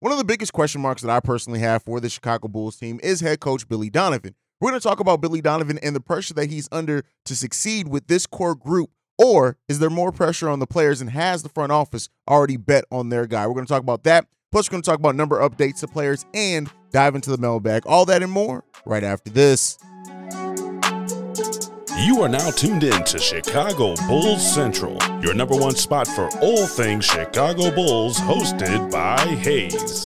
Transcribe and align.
one 0.00 0.12
of 0.12 0.18
the 0.18 0.24
biggest 0.24 0.52
question 0.52 0.80
marks 0.80 1.02
that 1.02 1.10
I 1.10 1.18
personally 1.18 1.58
have 1.58 1.82
for 1.82 1.98
the 1.98 2.08
Chicago 2.08 2.46
Bulls 2.46 2.76
team 2.76 3.00
is 3.02 3.20
head 3.20 3.40
coach 3.40 3.68
Billy 3.68 3.90
Donovan. 3.90 4.34
We're 4.60 4.70
going 4.70 4.80
to 4.80 4.88
talk 4.88 5.00
about 5.00 5.20
Billy 5.20 5.40
Donovan 5.40 5.78
and 5.78 5.94
the 5.94 6.00
pressure 6.00 6.34
that 6.34 6.50
he's 6.50 6.68
under 6.70 7.04
to 7.24 7.34
succeed 7.34 7.88
with 7.88 8.06
this 8.06 8.26
core 8.26 8.54
group. 8.54 8.90
Or 9.18 9.56
is 9.68 9.80
there 9.80 9.90
more 9.90 10.12
pressure 10.12 10.48
on 10.48 10.60
the 10.60 10.66
players 10.66 11.00
and 11.00 11.10
has 11.10 11.42
the 11.42 11.48
front 11.48 11.72
office 11.72 12.08
already 12.28 12.56
bet 12.56 12.84
on 12.92 13.08
their 13.08 13.26
guy? 13.26 13.46
We're 13.46 13.54
going 13.54 13.66
to 13.66 13.72
talk 13.72 13.82
about 13.82 14.04
that. 14.04 14.26
Plus, 14.52 14.68
we're 14.68 14.74
going 14.74 14.82
to 14.82 14.90
talk 14.90 15.00
about 15.00 15.16
number 15.16 15.40
updates 15.40 15.80
to 15.80 15.88
players 15.88 16.24
and 16.32 16.70
dive 16.92 17.16
into 17.16 17.30
the 17.30 17.38
mailbag. 17.38 17.84
All 17.84 18.04
that 18.06 18.22
and 18.22 18.30
more 18.30 18.64
right 18.84 19.02
after 19.02 19.30
this. 19.30 19.78
You 22.00 22.22
are 22.22 22.28
now 22.28 22.52
tuned 22.52 22.84
in 22.84 23.02
to 23.02 23.18
Chicago 23.18 23.96
Bulls 24.06 24.54
Central, 24.54 24.96
your 25.20 25.34
number 25.34 25.56
one 25.56 25.74
spot 25.74 26.06
for 26.06 26.28
all 26.40 26.64
things 26.64 27.04
Chicago 27.04 27.74
Bulls, 27.74 28.16
hosted 28.18 28.88
by 28.88 29.18
Haize. 29.18 30.04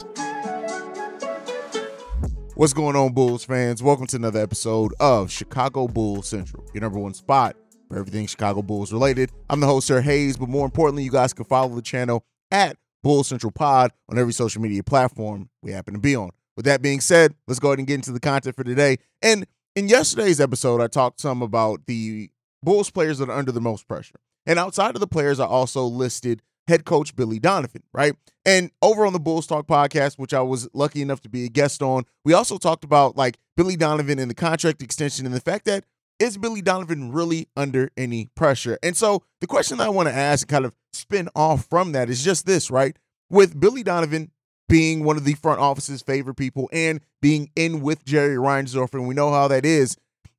What's 2.56 2.72
going 2.72 2.96
on, 2.96 3.12
Bulls 3.12 3.44
fans? 3.44 3.84
Welcome 3.84 4.08
to 4.08 4.16
another 4.16 4.40
episode 4.40 4.94
of 5.02 5.30
Chicago 5.30 5.90
Bulls 5.90 6.30
Central, 6.30 6.66
your 6.74 6.80
number 6.80 6.98
one 6.98 7.14
spot 7.14 7.58
for 7.90 8.00
everything 8.00 8.26
Chicago 8.26 8.62
Bulls 8.62 8.94
related. 8.94 9.30
I'm 9.50 9.60
the 9.60 9.68
host, 9.68 9.88
Sir 9.88 10.00
Haize, 10.00 10.38
but 10.38 10.48
more 10.48 10.64
importantly, 10.64 11.04
you 11.04 11.12
guys 11.12 11.34
can 11.34 11.44
follow 11.44 11.76
the 11.76 11.82
channel 11.82 12.24
at 12.52 12.78
Bulls 13.04 13.28
Central 13.28 13.52
Pod 13.52 13.92
on 14.08 14.18
every 14.18 14.32
social 14.32 14.62
media 14.62 14.82
platform 14.82 15.50
we 15.62 15.74
happen 15.74 15.96
to 15.96 16.00
be 16.00 16.16
on. 16.16 16.30
With 16.56 16.64
that 16.66 16.82
being 16.82 17.02
said, 17.02 17.36
let's 17.48 17.60
go 17.60 17.70
ahead 17.70 17.80
and 17.80 17.88
get 17.88 17.96
into 17.96 18.14
the 18.14 18.20
content 18.22 18.56
for 18.56 18.64
today. 18.64 19.00
And 19.22 19.46
in 19.76 19.88
yesterday's 19.88 20.42
episode, 20.42 20.82
I 20.82 20.88
talked 20.88 21.20
some 21.20 21.42
about 21.42 21.86
the 21.88 22.30
Bulls 22.64 22.92
players 22.92 23.18
that 23.20 23.30
are 23.30 23.38
under 23.38 23.52
the 23.52 23.62
most 23.62 23.88
pressure. 23.88 24.20
And 24.46 24.60
outside 24.60 24.96
of 24.96 25.00
the 25.00 25.08
players, 25.08 25.40
I 25.40 25.46
also 25.46 25.86
listed 25.86 26.42
head 26.68 26.86
coach 26.86 27.16
Billy 27.16 27.40
Donovan, 27.40 27.84
right? 27.94 28.14
And 28.46 28.72
over 28.82 29.06
on 29.06 29.14
the 29.14 29.20
Bulls 29.20 29.48
Talk 29.48 29.68
podcast, 29.68 30.18
which 30.18 30.34
I 30.34 30.42
was 30.42 30.70
lucky 30.74 31.02
enough 31.02 31.22
to 31.22 31.30
be 31.30 31.46
a 31.46 31.50
guest 31.50 31.82
on, 31.82 32.06
we 32.26 32.34
also 32.34 32.58
talked 32.58 32.84
about 32.84 33.18
like 33.18 33.38
Billy 33.58 33.76
Donovan 33.76 34.20
and 34.20 34.30
the 34.30 34.36
contract 34.36 34.82
extension 34.82 35.26
and 35.26 35.36
the 35.36 35.42
fact 35.42 35.66
that 35.66 35.86
is 36.20 36.38
Billy 36.38 36.62
Donovan 36.62 37.12
really 37.12 37.48
under 37.58 37.90
any 37.98 38.30
pressure? 38.36 38.78
And 38.84 38.96
so 38.96 39.24
the 39.42 39.48
question 39.48 39.82
I 39.82 39.90
want 39.90 40.08
to 40.08 40.14
ask 40.14 40.48
kind 40.48 40.66
of 40.66 40.74
spin 40.94 41.30
off 41.36 41.66
from 41.66 41.94
that 41.94 42.10
is 42.10 42.24
just 42.24 42.46
this, 42.46 42.70
right? 42.70 42.96
With 43.30 43.60
Billy 43.60 43.82
Donovan 43.82 44.32
being 44.72 45.04
one 45.04 45.18
of 45.18 45.26
the 45.26 45.34
front 45.34 45.60
office's 45.60 46.02
favorite 46.02 46.36
people 46.36 46.70
and 46.72 47.02
being 47.22 47.52
in 47.58 47.82
with 47.82 48.06
Jerry 48.06 48.38
Reinsdorf, 48.38 48.94
and 48.94 49.06
we 49.06 49.14
know 49.14 49.30
how 49.30 49.50
that 49.50 49.66
is. 49.66 49.98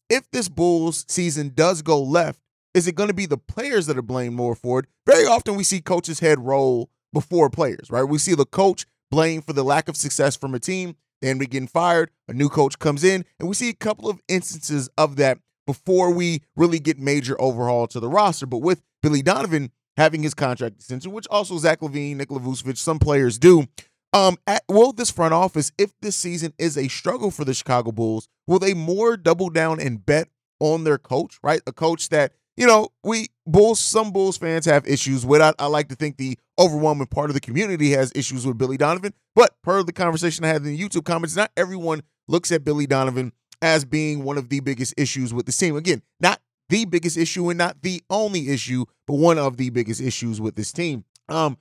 If 0.08 0.30
this 0.30 0.48
Bulls 0.48 1.04
season 1.06 1.52
does 1.54 1.82
go 1.82 2.02
left, 2.02 2.40
is 2.72 2.88
it 2.88 2.94
going 2.94 3.08
to 3.08 3.14
be 3.14 3.26
the 3.26 3.36
players 3.36 3.86
that 3.86 3.98
are 3.98 4.02
blamed 4.02 4.34
more 4.34 4.54
for 4.54 4.80
it? 4.80 4.86
Very 5.06 5.26
often 5.26 5.54
we 5.54 5.64
see 5.64 5.82
coaches' 5.82 6.20
head 6.20 6.40
roll 6.40 6.88
before 7.12 7.50
players, 7.50 7.90
right? 7.90 8.04
We 8.04 8.16
see 8.16 8.34
the 8.34 8.46
coach 8.46 8.86
blamed 9.10 9.44
for 9.44 9.52
the 9.52 9.62
lack 9.62 9.86
of 9.86 9.98
success 9.98 10.34
from 10.34 10.54
a 10.54 10.58
team, 10.58 10.96
then 11.20 11.36
we 11.36 11.46
getting 11.46 11.68
fired, 11.68 12.10
a 12.26 12.32
new 12.32 12.48
coach 12.48 12.78
comes 12.78 13.04
in, 13.04 13.26
and 13.38 13.50
we 13.50 13.54
see 13.54 13.68
a 13.68 13.74
couple 13.74 14.08
of 14.08 14.22
instances 14.28 14.88
of 14.96 15.16
that 15.16 15.40
before 15.66 16.10
we 16.10 16.40
really 16.56 16.78
get 16.78 16.98
major 16.98 17.38
overhaul 17.38 17.86
to 17.86 18.00
the 18.00 18.08
roster. 18.08 18.46
But 18.46 18.58
with 18.58 18.80
Billy 19.02 19.20
Donovan 19.20 19.70
having 19.98 20.22
his 20.22 20.32
contract 20.32 20.76
extension, 20.76 21.12
which 21.12 21.26
also 21.30 21.58
Zach 21.58 21.80
LaVine, 21.80 22.16
Nikola 22.16 22.40
Vucevic, 22.40 22.78
some 22.78 22.98
players 22.98 23.38
do, 23.38 23.66
um, 24.12 24.36
at, 24.46 24.62
will 24.68 24.92
this 24.92 25.10
front 25.10 25.34
office, 25.34 25.72
if 25.78 25.92
this 26.00 26.16
season 26.16 26.52
is 26.58 26.76
a 26.76 26.88
struggle 26.88 27.30
for 27.30 27.44
the 27.44 27.54
Chicago 27.54 27.92
Bulls, 27.92 28.28
will 28.46 28.58
they 28.58 28.74
more 28.74 29.16
double 29.16 29.50
down 29.50 29.80
and 29.80 30.04
bet 30.04 30.28
on 30.60 30.84
their 30.84 30.98
coach, 30.98 31.38
right? 31.42 31.60
A 31.66 31.72
coach 31.72 32.08
that 32.10 32.32
you 32.56 32.66
know, 32.66 32.88
we 33.02 33.28
Bulls, 33.46 33.80
some 33.80 34.12
Bulls 34.12 34.36
fans 34.36 34.66
have 34.66 34.86
issues 34.86 35.24
with. 35.24 35.40
I, 35.40 35.52
I, 35.58 35.66
like 35.66 35.88
to 35.88 35.94
think 35.94 36.16
the 36.16 36.38
overwhelming 36.58 37.06
part 37.06 37.30
of 37.30 37.34
the 37.34 37.40
community 37.40 37.90
has 37.92 38.12
issues 38.14 38.46
with 38.46 38.58
Billy 38.58 38.76
Donovan. 38.76 39.14
But 39.34 39.54
per 39.62 39.82
the 39.82 39.92
conversation 39.92 40.44
I 40.44 40.48
had 40.48 40.58
in 40.58 40.64
the 40.64 40.78
YouTube 40.78 41.04
comments, 41.04 41.34
not 41.34 41.50
everyone 41.56 42.02
looks 42.28 42.52
at 42.52 42.64
Billy 42.64 42.86
Donovan 42.86 43.32
as 43.62 43.84
being 43.84 44.22
one 44.22 44.36
of 44.36 44.48
the 44.48 44.60
biggest 44.60 44.94
issues 44.96 45.32
with 45.32 45.46
the 45.46 45.52
team. 45.52 45.76
Again, 45.76 46.02
not 46.20 46.40
the 46.68 46.84
biggest 46.84 47.16
issue 47.16 47.48
and 47.48 47.58
not 47.58 47.80
the 47.82 48.02
only 48.10 48.50
issue, 48.50 48.84
but 49.06 49.14
one 49.14 49.38
of 49.38 49.56
the 49.56 49.70
biggest 49.70 50.00
issues 50.00 50.40
with 50.40 50.54
this 50.54 50.72
team. 50.72 51.04
Um, 51.28 51.56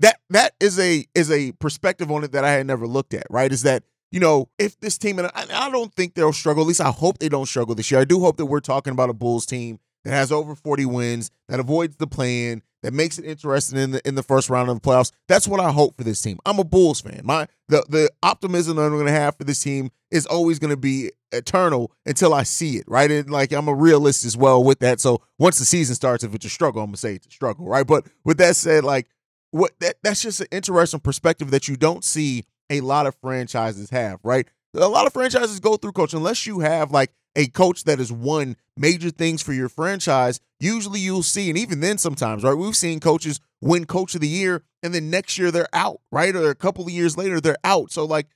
that 0.00 0.18
that 0.30 0.54
is 0.60 0.78
a 0.78 1.06
is 1.14 1.30
a 1.30 1.52
perspective 1.52 2.10
on 2.10 2.24
it 2.24 2.32
that 2.32 2.44
I 2.44 2.52
had 2.52 2.66
never 2.66 2.86
looked 2.86 3.14
at. 3.14 3.26
Right, 3.30 3.52
is 3.52 3.62
that 3.62 3.84
you 4.10 4.20
know, 4.20 4.48
if 4.60 4.78
this 4.78 4.96
team, 4.96 5.18
and 5.18 5.28
I, 5.34 5.44
I, 5.52 5.70
don't 5.70 5.92
think 5.92 6.14
they'll 6.14 6.32
struggle, 6.32 6.62
at 6.62 6.68
least 6.68 6.80
I 6.80 6.90
hope 6.90 7.18
they 7.18 7.28
don't 7.28 7.46
struggle 7.46 7.74
this 7.74 7.90
year. 7.90 8.00
I 8.00 8.04
do 8.04 8.20
hope 8.20 8.36
that 8.36 8.46
we're 8.46 8.60
talking 8.60 8.92
about 8.92 9.10
a 9.10 9.12
Bulls 9.12 9.44
team 9.44 9.80
that 10.04 10.12
has 10.12 10.30
over 10.30 10.54
40 10.54 10.86
wins, 10.86 11.32
that 11.48 11.58
avoids 11.58 11.96
the 11.96 12.06
plan, 12.06 12.62
that 12.84 12.92
makes 12.92 13.18
it 13.18 13.24
interesting 13.24 13.78
in 13.78 13.90
the 13.92 14.06
in 14.06 14.14
the 14.14 14.22
first 14.22 14.50
round 14.50 14.68
of 14.68 14.80
the 14.80 14.88
playoffs. 14.88 15.10
That's 15.26 15.48
what 15.48 15.58
I 15.58 15.72
hope 15.72 15.96
for 15.96 16.04
this 16.04 16.20
team. 16.20 16.38
I'm 16.44 16.58
a 16.58 16.64
Bulls 16.64 17.00
fan. 17.00 17.22
My 17.24 17.48
the 17.68 17.82
the 17.88 18.10
optimism 18.22 18.76
that 18.76 18.82
I'm 18.82 18.90
going 18.90 19.06
to 19.06 19.12
have 19.12 19.36
for 19.36 19.44
this 19.44 19.62
team 19.62 19.90
is 20.10 20.26
always 20.26 20.58
going 20.58 20.70
to 20.70 20.76
be 20.76 21.10
eternal 21.32 21.90
until 22.04 22.34
I 22.34 22.42
see 22.42 22.76
it, 22.76 22.84
right? 22.86 23.10
And 23.10 23.30
like 23.30 23.52
I'm 23.52 23.68
a 23.68 23.74
realist 23.74 24.26
as 24.26 24.36
well 24.36 24.62
with 24.62 24.80
that. 24.80 25.00
So 25.00 25.22
once 25.38 25.58
the 25.58 25.64
season 25.64 25.94
starts, 25.94 26.24
if 26.24 26.34
it's 26.34 26.44
a 26.44 26.50
struggle, 26.50 26.82
I'm 26.82 26.88
gonna 26.88 26.98
say 26.98 27.14
it's 27.14 27.26
a 27.26 27.30
struggle, 27.30 27.66
right? 27.66 27.86
But 27.86 28.06
with 28.22 28.36
that 28.36 28.54
said, 28.54 28.84
like 28.84 29.08
what 29.54 29.70
that 29.78 29.94
that's 30.02 30.20
just 30.20 30.40
an 30.40 30.48
interesting 30.50 30.98
perspective 30.98 31.52
that 31.52 31.68
you 31.68 31.76
don't 31.76 32.02
see 32.02 32.44
a 32.70 32.80
lot 32.80 33.06
of 33.06 33.14
franchises 33.14 33.90
have, 33.90 34.18
right? 34.24 34.48
A 34.74 34.88
lot 34.88 35.06
of 35.06 35.12
franchises 35.12 35.60
go 35.60 35.76
through 35.76 35.92
coach 35.92 36.12
unless 36.12 36.44
you 36.44 36.58
have 36.58 36.90
like 36.90 37.12
a 37.36 37.46
coach 37.46 37.84
that 37.84 38.00
has 38.00 38.10
won 38.10 38.56
major 38.76 39.10
things 39.10 39.42
for 39.42 39.52
your 39.52 39.68
franchise, 39.68 40.40
usually 40.58 40.98
you'll 40.98 41.22
see, 41.22 41.48
and 41.48 41.56
even 41.56 41.78
then 41.78 41.98
sometimes, 41.98 42.42
right? 42.42 42.54
We've 42.54 42.74
seen 42.74 42.98
coaches 42.98 43.38
win 43.60 43.84
coach 43.84 44.16
of 44.16 44.20
the 44.20 44.28
year 44.28 44.64
and 44.82 44.92
then 44.92 45.08
next 45.08 45.38
year 45.38 45.52
they're 45.52 45.68
out, 45.72 46.00
right? 46.10 46.34
Or 46.34 46.50
a 46.50 46.56
couple 46.56 46.84
of 46.84 46.90
years 46.90 47.16
later 47.16 47.40
they're 47.40 47.56
out. 47.62 47.92
So, 47.92 48.04
like, 48.04 48.26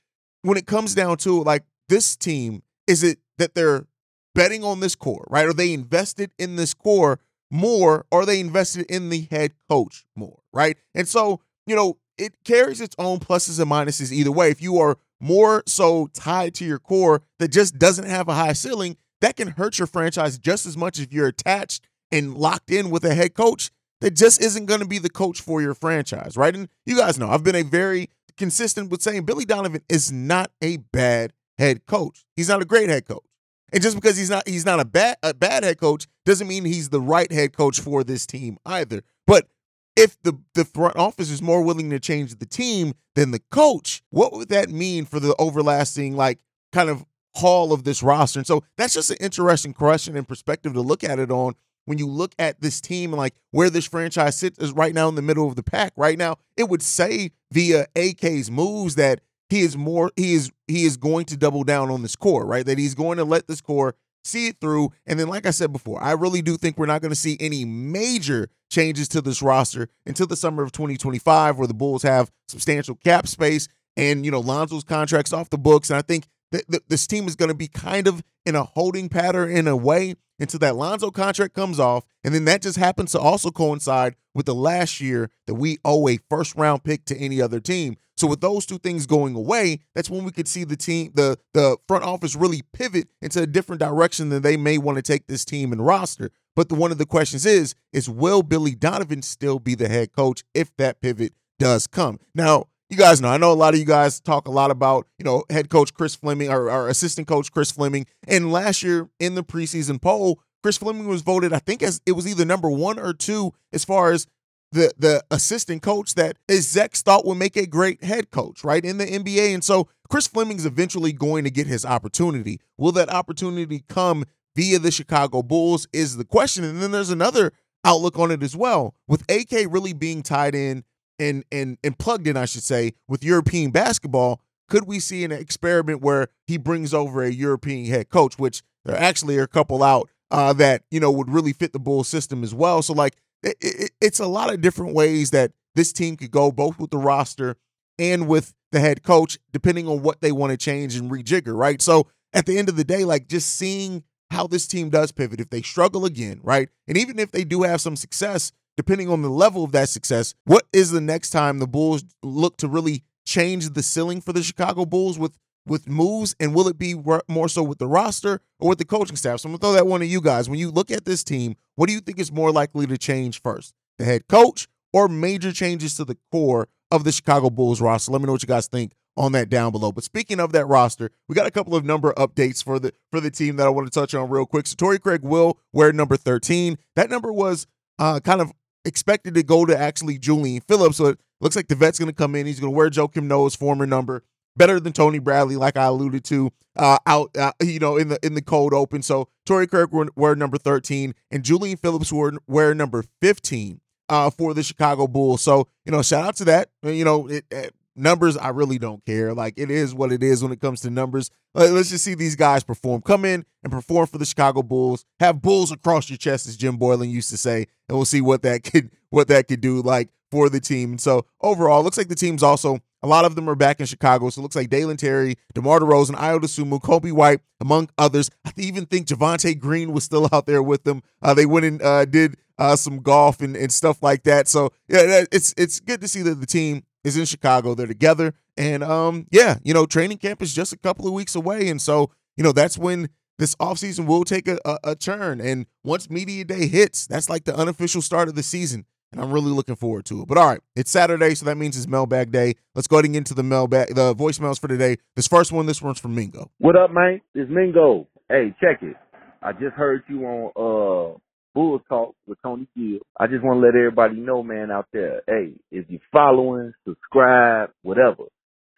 when 0.43 0.57
it 0.57 0.67
comes 0.67 0.95
down 0.95 1.17
to 1.17 1.43
like 1.43 1.63
this 1.89 2.15
team, 2.15 2.63
is 2.87 3.03
it 3.03 3.19
that 3.37 3.55
they're 3.55 3.87
betting 4.35 4.63
on 4.63 4.79
this 4.79 4.95
core, 4.95 5.27
right? 5.29 5.45
Are 5.47 5.53
they 5.53 5.73
invested 5.73 6.31
in 6.39 6.55
this 6.55 6.73
core 6.73 7.19
more 7.51 8.05
or 8.09 8.21
are 8.21 8.25
they 8.25 8.39
invested 8.39 8.85
in 8.89 9.09
the 9.09 9.27
head 9.29 9.51
coach 9.69 10.05
more, 10.15 10.38
right? 10.53 10.77
And 10.93 11.07
so, 11.07 11.41
you 11.65 11.75
know, 11.75 11.97
it 12.17 12.43
carries 12.43 12.81
its 12.81 12.95
own 12.99 13.19
pluses 13.19 13.59
and 13.59 13.71
minuses 13.71 14.11
either 14.11 14.31
way. 14.31 14.49
If 14.49 14.61
you 14.61 14.77
are 14.79 14.97
more 15.19 15.63
so 15.65 16.07
tied 16.13 16.53
to 16.55 16.65
your 16.65 16.79
core 16.79 17.21
that 17.39 17.49
just 17.49 17.77
doesn't 17.77 18.05
have 18.05 18.27
a 18.27 18.33
high 18.33 18.53
ceiling, 18.53 18.97
that 19.21 19.35
can 19.35 19.49
hurt 19.49 19.77
your 19.77 19.87
franchise 19.87 20.37
just 20.37 20.65
as 20.65 20.77
much 20.77 20.99
if 20.99 21.11
you're 21.11 21.27
attached 21.27 21.87
and 22.11 22.35
locked 22.35 22.71
in 22.71 22.89
with 22.89 23.03
a 23.03 23.13
head 23.13 23.33
coach 23.33 23.69
that 24.01 24.15
just 24.15 24.41
isn't 24.41 24.65
going 24.65 24.79
to 24.79 24.87
be 24.87 24.97
the 24.97 25.09
coach 25.09 25.41
for 25.41 25.61
your 25.61 25.73
franchise, 25.73 26.37
right? 26.37 26.55
And 26.55 26.69
you 26.85 26.97
guys 26.97 27.19
know 27.19 27.29
I've 27.29 27.43
been 27.43 27.55
a 27.55 27.63
very 27.63 28.09
consistent 28.37 28.89
with 28.89 29.01
saying 29.01 29.25
Billy 29.25 29.45
Donovan 29.45 29.81
is 29.89 30.11
not 30.11 30.51
a 30.61 30.77
bad 30.77 31.33
head 31.57 31.85
coach. 31.85 32.25
He's 32.35 32.49
not 32.49 32.61
a 32.61 32.65
great 32.65 32.89
head 32.89 33.05
coach. 33.05 33.25
And 33.71 33.83
just 33.83 33.95
because 33.95 34.17
he's 34.17 34.29
not 34.29 34.47
he's 34.47 34.65
not 34.65 34.79
a 34.79 34.85
bad 34.85 35.17
a 35.21 35.33
bad 35.33 35.63
head 35.63 35.79
coach 35.79 36.07
doesn't 36.25 36.47
mean 36.47 36.65
he's 36.65 36.89
the 36.89 37.01
right 37.01 37.31
head 37.31 37.55
coach 37.55 37.79
for 37.79 38.03
this 38.03 38.25
team 38.25 38.57
either. 38.65 39.03
But 39.27 39.47
if 39.95 40.21
the, 40.23 40.39
the 40.53 40.65
front 40.65 40.95
office 40.95 41.29
is 41.29 41.41
more 41.41 41.61
willing 41.61 41.89
to 41.89 41.99
change 41.99 42.35
the 42.35 42.45
team 42.45 42.93
than 43.15 43.31
the 43.31 43.41
coach, 43.51 44.01
what 44.09 44.33
would 44.33 44.49
that 44.49 44.69
mean 44.69 45.05
for 45.05 45.19
the 45.19 45.35
overlasting, 45.37 46.15
like, 46.15 46.39
kind 46.71 46.89
of 46.89 47.05
haul 47.35 47.73
of 47.73 47.83
this 47.83 48.01
roster? 48.01 48.39
And 48.39 48.47
so 48.47 48.63
that's 48.77 48.93
just 48.93 49.09
an 49.11 49.17
interesting 49.19 49.73
question 49.73 50.15
and 50.15 50.27
perspective 50.27 50.73
to 50.73 50.81
look 50.81 51.03
at 51.03 51.19
it 51.19 51.31
on 51.31 51.55
when 51.85 51.97
you 51.97 52.07
look 52.07 52.35
at 52.37 52.61
this 52.61 52.79
team 52.79 53.13
and 53.13 53.17
like 53.17 53.33
where 53.49 53.69
this 53.69 53.87
franchise 53.87 54.37
sits 54.37 54.59
is 54.59 54.71
right 54.73 54.93
now 54.93 55.09
in 55.09 55.15
the 55.15 55.23
middle 55.23 55.47
of 55.47 55.55
the 55.55 55.63
pack. 55.63 55.91
Right 55.95 56.19
now, 56.19 56.37
it 56.55 56.69
would 56.69 56.83
say 56.83 57.31
via 57.51 57.87
AK's 57.95 58.51
moves 58.51 58.93
that 58.95 59.21
he 59.49 59.61
is 59.61 59.75
more 59.75 60.11
he 60.15 60.35
is 60.35 60.51
he 60.67 60.85
is 60.85 60.97
going 60.97 61.25
to 61.25 61.37
double 61.37 61.63
down 61.63 61.89
on 61.89 62.03
this 62.03 62.15
core, 62.15 62.45
right? 62.45 62.65
That 62.65 62.77
he's 62.77 62.93
going 62.93 63.17
to 63.17 63.23
let 63.23 63.47
this 63.47 63.59
core 63.59 63.95
see 64.23 64.47
it 64.47 64.57
through. 64.59 64.91
And 65.05 65.19
then, 65.19 65.27
like 65.27 65.45
I 65.45 65.51
said 65.51 65.71
before, 65.71 66.01
I 66.01 66.11
really 66.11 66.41
do 66.41 66.57
think 66.57 66.77
we're 66.77 66.85
not 66.85 67.01
going 67.01 67.11
to 67.11 67.15
see 67.15 67.37
any 67.39 67.65
major 67.65 68.49
changes 68.69 69.07
to 69.09 69.21
this 69.21 69.41
roster 69.41 69.89
until 70.05 70.27
the 70.27 70.35
summer 70.35 70.63
of 70.63 70.71
2025, 70.71 71.57
where 71.57 71.67
the 71.67 71.73
Bulls 71.73 72.03
have 72.03 72.31
substantial 72.47 72.95
cap 72.95 73.27
space 73.27 73.67
and, 73.97 74.25
you 74.25 74.31
know, 74.31 74.39
Lonzo's 74.39 74.83
contracts 74.83 75.33
off 75.33 75.49
the 75.49 75.57
books. 75.57 75.89
And 75.89 75.97
I 75.97 76.01
think 76.01 76.27
that 76.51 76.89
this 76.89 77.05
team 77.05 77.27
is 77.27 77.35
going 77.35 77.49
to 77.49 77.55
be 77.55 77.67
kind 77.67 78.07
of 78.07 78.23
in 78.45 78.55
a 78.55 78.63
holding 78.63 79.09
pattern 79.09 79.51
in 79.51 79.67
a 79.67 79.77
way 79.77 80.15
until 80.39 80.59
that 80.59 80.75
Lonzo 80.75 81.11
contract 81.11 81.53
comes 81.53 81.79
off. 81.79 82.05
And 82.23 82.33
then 82.33 82.45
that 82.45 82.61
just 82.61 82.77
happens 82.77 83.11
to 83.11 83.19
also 83.19 83.51
coincide 83.51 84.15
with 84.33 84.45
the 84.45 84.55
last 84.55 85.01
year 85.01 85.29
that 85.47 85.55
we 85.55 85.77
owe 85.83 86.07
a 86.07 86.17
first 86.29 86.55
round 86.55 86.83
pick 86.83 87.05
to 87.05 87.17
any 87.17 87.41
other 87.41 87.59
team. 87.59 87.97
So 88.19 88.27
with 88.27 88.41
those 88.41 88.65
two 88.65 88.79
things 88.79 89.05
going 89.05 89.33
away, 89.33 89.79
that's 89.95 90.09
when 90.09 90.25
we 90.25 90.31
could 90.31 90.47
see 90.47 90.65
the 90.65 90.75
team, 90.75 91.11
the 91.15 91.37
the 91.53 91.77
front 91.87 92.03
office 92.03 92.35
really 92.35 92.63
pivot 92.73 93.07
into 93.21 93.41
a 93.41 93.47
different 93.47 93.79
direction 93.79 94.27
than 94.27 94.41
they 94.41 94.57
may 94.57 94.77
want 94.77 94.97
to 94.97 95.01
take 95.01 95.27
this 95.27 95.45
team 95.45 95.71
and 95.71 95.85
roster. 95.85 96.29
But 96.55 96.67
the 96.67 96.75
one 96.75 96.91
of 96.91 96.97
the 96.97 97.05
questions 97.05 97.45
is, 97.45 97.75
is 97.93 98.09
will 98.09 98.43
Billy 98.43 98.75
Donovan 98.75 99.21
still 99.21 99.59
be 99.59 99.73
the 99.73 99.87
head 99.87 100.11
coach 100.11 100.43
if 100.53 100.75
that 100.75 100.99
pivot 100.99 101.33
does 101.59 101.87
come? 101.87 102.19
Now, 102.35 102.65
you 102.89 102.97
guys 102.97 103.21
know, 103.21 103.29
I 103.29 103.37
know 103.37 103.51
a 103.51 103.53
lot 103.53 103.73
of 103.73 103.79
you 103.79 103.85
guys 103.85 104.19
talk 104.19 104.47
a 104.47 104.51
lot 104.51 104.69
about, 104.69 105.07
you 105.17 105.23
know, 105.23 105.43
head 105.49 105.69
coach 105.69 105.93
Chris 105.93 106.15
Fleming 106.15 106.49
or, 106.49 106.69
or 106.69 106.89
assistant 106.89 107.27
coach 107.27 107.51
Chris 107.51 107.71
Fleming. 107.71 108.05
And 108.27 108.51
last 108.51 108.83
year 108.83 109.09
in 109.19 109.35
the 109.35 109.43
preseason 109.43 110.01
poll, 110.01 110.41
Chris 110.61 110.77
Fleming 110.77 111.07
was 111.07 111.21
voted, 111.21 111.53
I 111.53 111.59
think, 111.59 111.81
as 111.81 112.01
it 112.05 112.13
was 112.13 112.27
either 112.27 112.43
number 112.43 112.69
one 112.69 112.99
or 112.99 113.13
two 113.13 113.53
as 113.71 113.85
far 113.85 114.11
as 114.11 114.27
the 114.71 114.93
the 114.97 115.23
assistant 115.31 115.81
coach 115.81 116.15
that 116.15 116.37
execs 116.47 117.01
thought 117.01 117.25
would 117.25 117.35
make 117.35 117.57
a 117.57 117.65
great 117.65 118.03
head 118.03 118.31
coach, 118.31 118.63
right, 118.63 118.83
in 118.83 118.97
the 118.97 119.05
NBA. 119.05 119.53
And 119.53 119.63
so 119.63 119.89
Chris 120.09 120.27
Fleming's 120.27 120.65
eventually 120.65 121.11
going 121.11 121.43
to 121.43 121.51
get 121.51 121.67
his 121.67 121.85
opportunity. 121.85 122.59
Will 122.77 122.91
that 122.93 123.11
opportunity 123.11 123.83
come 123.87 124.25
via 124.55 124.79
the 124.79 124.91
Chicago 124.91 125.41
Bulls 125.41 125.87
is 125.93 126.17
the 126.17 126.25
question. 126.25 126.63
And 126.63 126.81
then 126.81 126.91
there's 126.91 127.09
another 127.09 127.53
outlook 127.85 128.19
on 128.19 128.31
it 128.31 128.43
as 128.43 128.55
well, 128.55 128.93
with 129.07 129.23
AK 129.29 129.67
really 129.69 129.93
being 129.93 130.21
tied 130.21 130.53
in 130.55 130.83
and 131.17 131.43
and 131.51 131.77
and 131.83 131.97
plugged 131.97 132.27
in, 132.27 132.37
I 132.37 132.45
should 132.45 132.63
say, 132.63 132.93
with 133.07 133.23
European 133.23 133.71
basketball. 133.71 134.41
Could 134.67 134.85
we 134.85 134.99
see 134.99 135.23
an 135.23 135.31
experiment 135.31 136.01
where 136.01 136.27
he 136.45 136.57
brings 136.57 136.93
over 136.93 137.23
a 137.23 137.31
European 137.31 137.85
head 137.85 138.09
coach, 138.09 138.37
which 138.37 138.61
there 138.85 138.97
actually 138.97 139.37
are 139.37 139.43
a 139.43 139.47
couple 139.47 139.81
out 139.81 140.09
uh, 140.29 140.53
that 140.53 140.83
you 140.91 140.99
know 140.99 141.11
would 141.11 141.29
really 141.29 141.53
fit 141.53 141.73
the 141.73 141.79
Bulls 141.79 142.07
system 142.07 142.43
as 142.43 142.53
well. 142.53 142.81
So 142.81 142.93
like 142.93 143.15
it, 143.43 143.57
it, 143.61 143.91
it's 144.01 144.19
a 144.19 144.27
lot 144.27 144.53
of 144.53 144.61
different 144.61 144.93
ways 144.93 145.31
that 145.31 145.51
this 145.75 145.93
team 145.93 146.17
could 146.17 146.31
go, 146.31 146.51
both 146.51 146.79
with 146.79 146.91
the 146.91 146.97
roster 146.97 147.55
and 147.97 148.27
with 148.27 148.53
the 148.71 148.79
head 148.79 149.03
coach, 149.03 149.37
depending 149.51 149.87
on 149.87 150.01
what 150.01 150.21
they 150.21 150.31
want 150.31 150.51
to 150.51 150.57
change 150.57 150.95
and 150.95 151.11
rejigger. 151.11 151.55
Right. 151.55 151.81
So 151.81 152.07
at 152.33 152.45
the 152.45 152.57
end 152.57 152.69
of 152.69 152.75
the 152.75 152.83
day, 152.83 153.05
like 153.05 153.27
just 153.27 153.55
seeing 153.55 154.03
how 154.31 154.47
this 154.47 154.67
team 154.67 154.89
does 154.89 155.11
pivot, 155.11 155.39
if 155.39 155.49
they 155.49 155.61
struggle 155.61 156.05
again, 156.05 156.39
right, 156.43 156.69
and 156.87 156.97
even 156.97 157.17
if 157.17 157.31
they 157.31 157.43
do 157.43 157.63
have 157.63 157.81
some 157.81 157.95
success, 157.95 158.51
depending 158.77 159.09
on 159.09 159.21
the 159.21 159.29
level 159.29 159.63
of 159.63 159.71
that 159.71 159.89
success, 159.89 160.35
what 160.45 160.67
is 160.71 160.91
the 160.91 161.01
next 161.01 161.31
time 161.31 161.57
the 161.57 161.67
Bulls 161.67 162.03
look 162.21 162.57
to 162.57 162.67
really 162.67 163.03
change 163.25 163.69
the 163.69 163.83
ceiling 163.83 164.21
for 164.21 164.31
the 164.33 164.43
Chicago 164.43 164.85
Bulls 164.85 165.17
with 165.17 165.35
with 165.65 165.87
moves, 165.87 166.35
and 166.39 166.53
will 166.53 166.67
it 166.67 166.77
be 166.77 166.95
more 167.27 167.49
so 167.49 167.63
with 167.63 167.77
the 167.77 167.87
roster 167.87 168.41
or 168.59 168.69
with 168.69 168.77
the 168.77 168.85
coaching 168.85 169.15
staff? 169.15 169.39
So 169.39 169.47
I'm 169.47 169.53
gonna 169.53 169.59
throw 169.59 169.73
that 169.73 169.87
one 169.87 169.99
to 170.01 170.05
you 170.05 170.21
guys. 170.21 170.49
When 170.49 170.59
you 170.59 170.71
look 170.71 170.91
at 170.91 171.05
this 171.05 171.23
team, 171.23 171.55
what 171.75 171.87
do 171.87 171.93
you 171.93 171.99
think 171.99 172.19
is 172.19 172.31
more 172.31 172.51
likely 172.51 172.87
to 172.87 172.97
change 172.97 173.41
first, 173.41 173.73
the 173.97 174.05
head 174.05 174.27
coach 174.27 174.67
or 174.93 175.07
major 175.07 175.51
changes 175.51 175.95
to 175.95 176.05
the 176.05 176.17
core 176.31 176.67
of 176.91 177.03
the 177.03 177.11
Chicago 177.11 177.49
Bulls 177.49 177.81
roster? 177.81 178.11
Let 178.11 178.21
me 178.21 178.25
know 178.25 178.33
what 178.33 178.41
you 178.41 178.47
guys 178.47 178.67
think 178.67 178.93
on 179.17 179.33
that 179.33 179.49
down 179.49 179.71
below. 179.71 179.91
But 179.91 180.03
speaking 180.03 180.39
of 180.39 180.53
that 180.53 180.65
roster, 180.65 181.11
we 181.27 181.35
got 181.35 181.45
a 181.45 181.51
couple 181.51 181.75
of 181.75 181.83
number 181.83 182.13
updates 182.13 182.63
for 182.63 182.79
the 182.79 182.93
for 183.11 183.19
the 183.19 183.29
team 183.29 183.57
that 183.57 183.67
I 183.67 183.69
want 183.69 183.91
to 183.91 183.99
touch 183.99 184.13
on 184.15 184.29
real 184.29 184.45
quick. 184.45 184.65
So 184.65 184.75
Torrey 184.75 184.99
Craig 184.99 185.21
will 185.23 185.59
wear 185.73 185.91
number 185.91 186.17
13. 186.17 186.77
That 186.95 187.09
number 187.09 187.31
was 187.31 187.67
uh, 187.99 188.19
kind 188.21 188.41
of 188.41 188.51
expected 188.85 189.35
to 189.35 189.43
go 189.43 189.65
to 189.65 189.77
actually 189.77 190.17
Julian 190.17 190.61
Phillips. 190.61 190.97
So 190.97 191.07
it 191.07 191.19
looks 191.41 191.55
like 191.55 191.67
the 191.67 191.75
vet's 191.75 191.99
going 191.99 192.09
to 192.09 192.15
come 192.15 192.33
in. 192.33 192.45
He's 192.45 192.59
going 192.59 192.71
to 192.71 192.77
wear 192.77 192.89
Joakim 192.89 193.23
Noah's 193.23 193.55
former 193.55 193.85
number 193.85 194.23
better 194.55 194.79
than 194.79 194.93
Tony 194.93 195.19
Bradley, 195.19 195.55
like 195.55 195.77
I 195.77 195.85
alluded 195.85 196.23
to, 196.25 196.51
uh, 196.75 196.97
out 197.05 197.35
uh, 197.37 197.51
you 197.61 197.79
know 197.79 197.97
in 197.97 198.09
the 198.09 198.19
in 198.25 198.35
the 198.35 198.41
cold 198.41 198.73
open. 198.73 199.01
So 199.01 199.27
Torrey 199.45 199.67
Craig 199.67 199.89
were, 199.91 200.07
were 200.15 200.35
number 200.35 200.57
thirteen, 200.57 201.13
and 201.31 201.43
Julian 201.43 201.77
Phillips 201.77 202.11
were 202.11 202.33
were 202.47 202.73
number 202.73 203.03
fifteen 203.21 203.81
uh, 204.07 204.29
for 204.29 204.53
the 204.53 204.63
Chicago 204.63 205.07
Bulls. 205.07 205.41
So 205.41 205.67
you 205.85 205.91
know, 205.91 206.01
shout 206.01 206.25
out 206.25 206.35
to 206.37 206.45
that. 206.45 206.69
You 206.83 207.05
know, 207.05 207.27
it, 207.27 207.45
it, 207.51 207.73
numbers 207.95 208.37
I 208.37 208.49
really 208.49 208.79
don't 208.79 209.05
care. 209.05 209.33
Like 209.33 209.55
it 209.57 209.69
is 209.69 209.93
what 209.93 210.11
it 210.11 210.23
is 210.23 210.41
when 210.41 210.51
it 210.51 210.61
comes 210.61 210.81
to 210.81 210.89
numbers. 210.89 211.29
Let's 211.53 211.89
just 211.89 212.03
see 212.03 212.13
these 212.13 212.35
guys 212.35 212.63
perform. 212.63 213.01
Come 213.01 213.25
in 213.25 213.45
and 213.63 213.71
perform 213.71 214.07
for 214.07 214.17
the 214.17 214.25
Chicago 214.25 214.61
Bulls. 214.61 215.05
Have 215.19 215.41
bulls 215.41 215.71
across 215.71 216.09
your 216.09 216.17
chest, 216.17 216.47
as 216.47 216.57
Jim 216.57 216.77
Boylan 216.77 217.09
used 217.09 217.29
to 217.31 217.37
say, 217.37 217.67
and 217.87 217.97
we'll 217.97 218.05
see 218.05 218.21
what 218.21 218.41
that 218.43 218.63
could 218.71 218.91
what 219.09 219.27
that 219.27 219.47
could 219.47 219.61
do 219.61 219.81
like 219.81 220.09
for 220.31 220.49
the 220.49 220.59
team. 220.59 220.91
And 220.91 221.01
so 221.01 221.25
overall, 221.41 221.83
looks 221.83 221.97
like 221.97 222.07
the 222.07 222.15
team's 222.15 222.43
also 222.43 222.79
a 223.01 223.07
lot 223.07 223.25
of 223.25 223.35
them 223.35 223.49
are 223.49 223.55
back 223.55 223.79
in 223.79 223.85
Chicago. 223.85 224.29
So 224.29 224.39
it 224.39 224.43
looks 224.43 224.55
like 224.55 224.69
Dalen 224.69 224.97
Terry, 224.97 225.35
DeMar 225.53 225.79
DeRozan, 225.79 226.15
Ayo 226.15 226.39
Dosunmu, 226.39 226.81
Coby 226.81 227.11
White, 227.11 227.41
among 227.59 227.89
others. 227.97 228.29
I 228.45 228.51
even 228.57 228.85
think 228.85 229.07
Javonte 229.07 229.57
Green 229.57 229.91
was 229.91 230.03
still 230.03 230.27
out 230.33 230.45
there 230.45 230.63
with 230.63 230.83
them. 230.83 231.01
Uh, 231.21 231.33
they 231.33 231.45
went 231.45 231.65
and 231.65 231.81
uh, 231.81 232.05
did 232.05 232.35
uh, 232.57 232.75
some 232.75 233.01
golf 233.01 233.41
and, 233.41 233.55
and 233.55 233.71
stuff 233.71 234.03
like 234.03 234.23
that. 234.23 234.47
So 234.47 234.71
yeah, 234.87 235.23
it's 235.31 235.53
it's 235.57 235.79
good 235.79 236.01
to 236.01 236.07
see 236.07 236.21
that 236.23 236.35
the 236.35 236.45
team 236.45 236.83
is 237.03 237.17
in 237.17 237.25
Chicago. 237.25 237.73
They're 237.73 237.87
together. 237.87 238.33
And 238.57 238.83
um, 238.83 239.27
yeah, 239.31 239.57
you 239.63 239.73
know, 239.73 239.85
training 239.85 240.17
camp 240.17 240.41
is 240.41 240.53
just 240.53 240.73
a 240.73 240.77
couple 240.77 241.07
of 241.07 241.13
weeks 241.13 241.35
away. 241.35 241.69
And 241.69 241.81
so, 241.81 242.11
you 242.35 242.43
know, 242.43 242.51
that's 242.51 242.77
when 242.77 243.09
this 243.37 243.55
offseason 243.55 244.05
will 244.05 244.25
take 244.25 244.49
a, 244.49 244.59
a, 244.65 244.79
a 244.83 244.95
turn. 244.95 245.39
And 245.39 245.65
once 245.83 246.09
media 246.09 246.43
day 246.43 246.67
hits, 246.67 247.07
that's 247.07 247.29
like 247.29 247.45
the 247.45 247.55
unofficial 247.55 248.01
start 248.01 248.27
of 248.27 248.35
the 248.35 248.43
season 248.43 248.85
and 249.11 249.21
I'm 249.21 249.31
really 249.31 249.51
looking 249.51 249.75
forward 249.75 250.05
to 250.05 250.21
it. 250.21 250.27
But 250.27 250.37
all 250.37 250.47
right, 250.47 250.61
it's 250.75 250.91
Saturday, 250.91 251.35
so 251.35 251.45
that 251.45 251.57
means 251.57 251.77
it's 251.77 251.87
mailbag 251.87 252.31
day. 252.31 252.55
Let's 252.75 252.87
go 252.87 252.97
ahead 252.97 253.05
and 253.05 253.13
get 253.13 253.19
into 253.19 253.33
the 253.33 253.43
mailbag, 253.43 253.95
the 253.95 254.15
voicemails 254.15 254.59
for 254.59 254.67
today. 254.67 254.97
This 255.15 255.27
first 255.27 255.51
one, 255.51 255.65
this 255.65 255.81
one's 255.81 255.99
from 255.99 256.15
Mingo. 256.15 256.51
What 256.59 256.75
up, 256.75 256.91
man? 256.91 257.21
It's 257.33 257.49
Mingo. 257.49 258.07
Hey, 258.29 258.55
check 258.61 258.81
it. 258.81 258.95
I 259.41 259.53
just 259.53 259.73
heard 259.75 260.03
you 260.09 260.25
on 260.25 261.15
uh 261.15 261.17
Bulls 261.55 261.81
Talk 261.89 262.15
with 262.27 262.37
Tony 262.43 262.67
Gill. 262.75 262.99
I 263.19 263.27
just 263.27 263.43
want 263.43 263.57
to 263.57 263.65
let 263.65 263.75
everybody 263.75 264.17
know, 264.19 264.43
man, 264.43 264.69
out 264.69 264.87
there. 264.93 265.21
Hey, 265.27 265.53
if 265.71 265.85
you're 265.89 265.99
following, 266.11 266.73
subscribe, 266.87 267.71
whatever, 267.81 268.25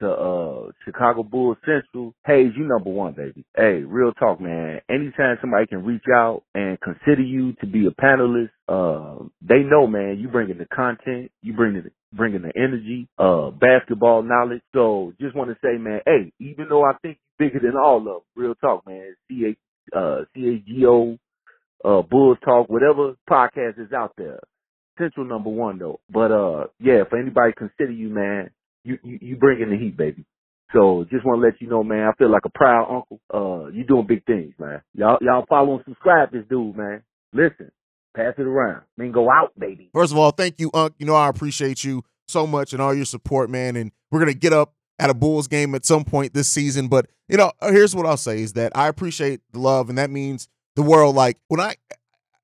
to 0.02 0.10
uh 0.12 0.72
Chicago 0.86 1.24
Bulls 1.24 1.58
Central. 1.66 2.14
Haize, 2.26 2.54
you 2.58 2.66
number 2.68 2.92
one, 2.92 3.14
baby. 3.14 3.46
Hey, 3.56 3.84
real 3.86 4.14
talk, 4.14 4.42
man. 4.42 4.82
Anytime 4.90 5.38
somebody 5.42 5.68
can 5.68 5.86
reach 5.86 6.06
out 6.14 6.44
and 6.56 6.80
consider 6.82 7.24
you 7.24 7.54
to 7.62 7.68
be 7.68 7.88
a 7.88 7.92
panelist, 7.92 8.52
uh, 8.70 9.24
they 9.42 9.60
know, 9.60 9.88
man. 9.88 10.20
You 10.20 10.28
bringing 10.30 10.60
the 10.60 10.68
content, 10.68 11.32
you 11.44 11.54
bringing 11.54 11.84
the 11.84 11.92
bringing 12.14 12.44
the 12.44 12.52
energy, 12.56 13.08
uh, 13.20 13.52
basketball 13.52 14.24
knowledge. 14.24 14.62
So 14.74 15.14
just 15.22 15.36
want 15.36 15.50
to 15.52 15.58
say, 15.64 15.78
man, 15.80 16.02
hey, 16.06 16.34
even 16.40 16.68
though 16.70 16.84
I 16.84 16.94
think 17.02 17.20
you're 17.40 17.50
bigger 17.50 17.66
than 17.66 17.78
all 17.78 18.00
of 18.00 18.06
them, 18.06 18.20
real 18.36 18.56
talk, 18.56 18.86
man. 18.88 19.16
C 19.30 19.46
A 19.46 19.98
uh 19.98 20.26
C 20.36 20.48
A 20.48 20.60
G 20.60 20.86
O, 20.86 21.18
uh, 21.86 22.02
Bulls 22.04 22.38
Talk, 22.46 22.70
whatever 22.70 23.16
podcast 23.30 23.80
is 23.80 23.94
out 23.94 24.14
there. 24.18 24.40
Central 25.00 25.26
number 25.26 25.50
one 25.50 25.80
though. 25.80 26.00
But 26.10 26.32
uh, 26.32 26.66
yeah, 26.80 27.04
for 27.10 27.18
anybody 27.20 27.54
consider 27.58 27.92
you, 27.92 28.10
man, 28.10 28.52
you, 28.84 28.98
you, 29.04 29.20
you 29.22 29.36
bring 29.36 29.62
in 29.62 29.70
the 29.70 29.78
heat, 29.78 29.98
baby. 29.98 30.26
So 30.74 31.06
just 31.12 31.26
want 31.26 31.42
to 31.42 31.46
let 31.46 31.60
you 31.60 31.68
know, 31.68 31.84
man, 31.84 32.08
I 32.08 32.14
feel 32.18 32.32
like 32.32 32.46
a 32.46 32.50
proud 32.50 32.88
uncle. 32.90 33.20
Uh, 33.34 33.68
you 33.72 33.84
doing 33.84 34.08
big 34.08 34.26
things, 34.26 34.54
man. 34.58 34.82
Y'all, 34.94 35.18
y'all 35.22 35.46
follow 35.50 35.76
and 35.76 35.84
subscribe 35.86 36.32
this 36.32 36.46
dude, 36.50 36.78
man. 36.78 37.04
Listen, 37.34 37.72
pass 38.16 38.34
it 38.38 38.44
around. 38.44 38.84
Mingo 38.98 39.30
out, 39.30 39.52
baby. 39.60 39.90
First 39.94 40.14
of 40.14 40.18
all, 40.18 40.32
thank 40.32 40.60
you, 40.60 40.72
Unc. 40.74 40.94
You 40.98 41.06
know, 41.06 41.16
I 41.16 41.28
appreciate 41.28 41.84
you 41.84 42.04
so 42.28 42.48
much 42.48 42.72
and 42.72 42.82
all 42.82 42.94
your 42.94 43.06
support, 43.06 43.50
man. 43.50 43.76
And 43.76 43.92
we're 44.12 44.20
going 44.20 44.32
to 44.32 44.38
get 44.40 44.54
up 44.54 44.74
at 44.98 45.10
a 45.10 45.14
Bulls 45.14 45.48
game 45.48 45.76
at 45.76 45.86
some 45.86 46.06
point 46.06 46.34
this 46.34 46.48
season. 46.48 46.88
But, 46.88 47.08
you 47.28 47.36
know, 47.36 47.52
here's 47.62 47.94
what 47.94 48.06
I'll 48.06 48.16
say 48.16 48.42
is 48.42 48.54
that 48.54 48.72
I 48.76 48.88
appreciate 48.88 49.42
the 49.52 49.60
love, 49.60 49.90
and 49.90 49.98
that 49.98 50.10
means 50.10 50.48
the 50.78 50.84
world. 50.84 51.16
Like, 51.16 51.38
when 51.50 51.60
I, 51.60 51.76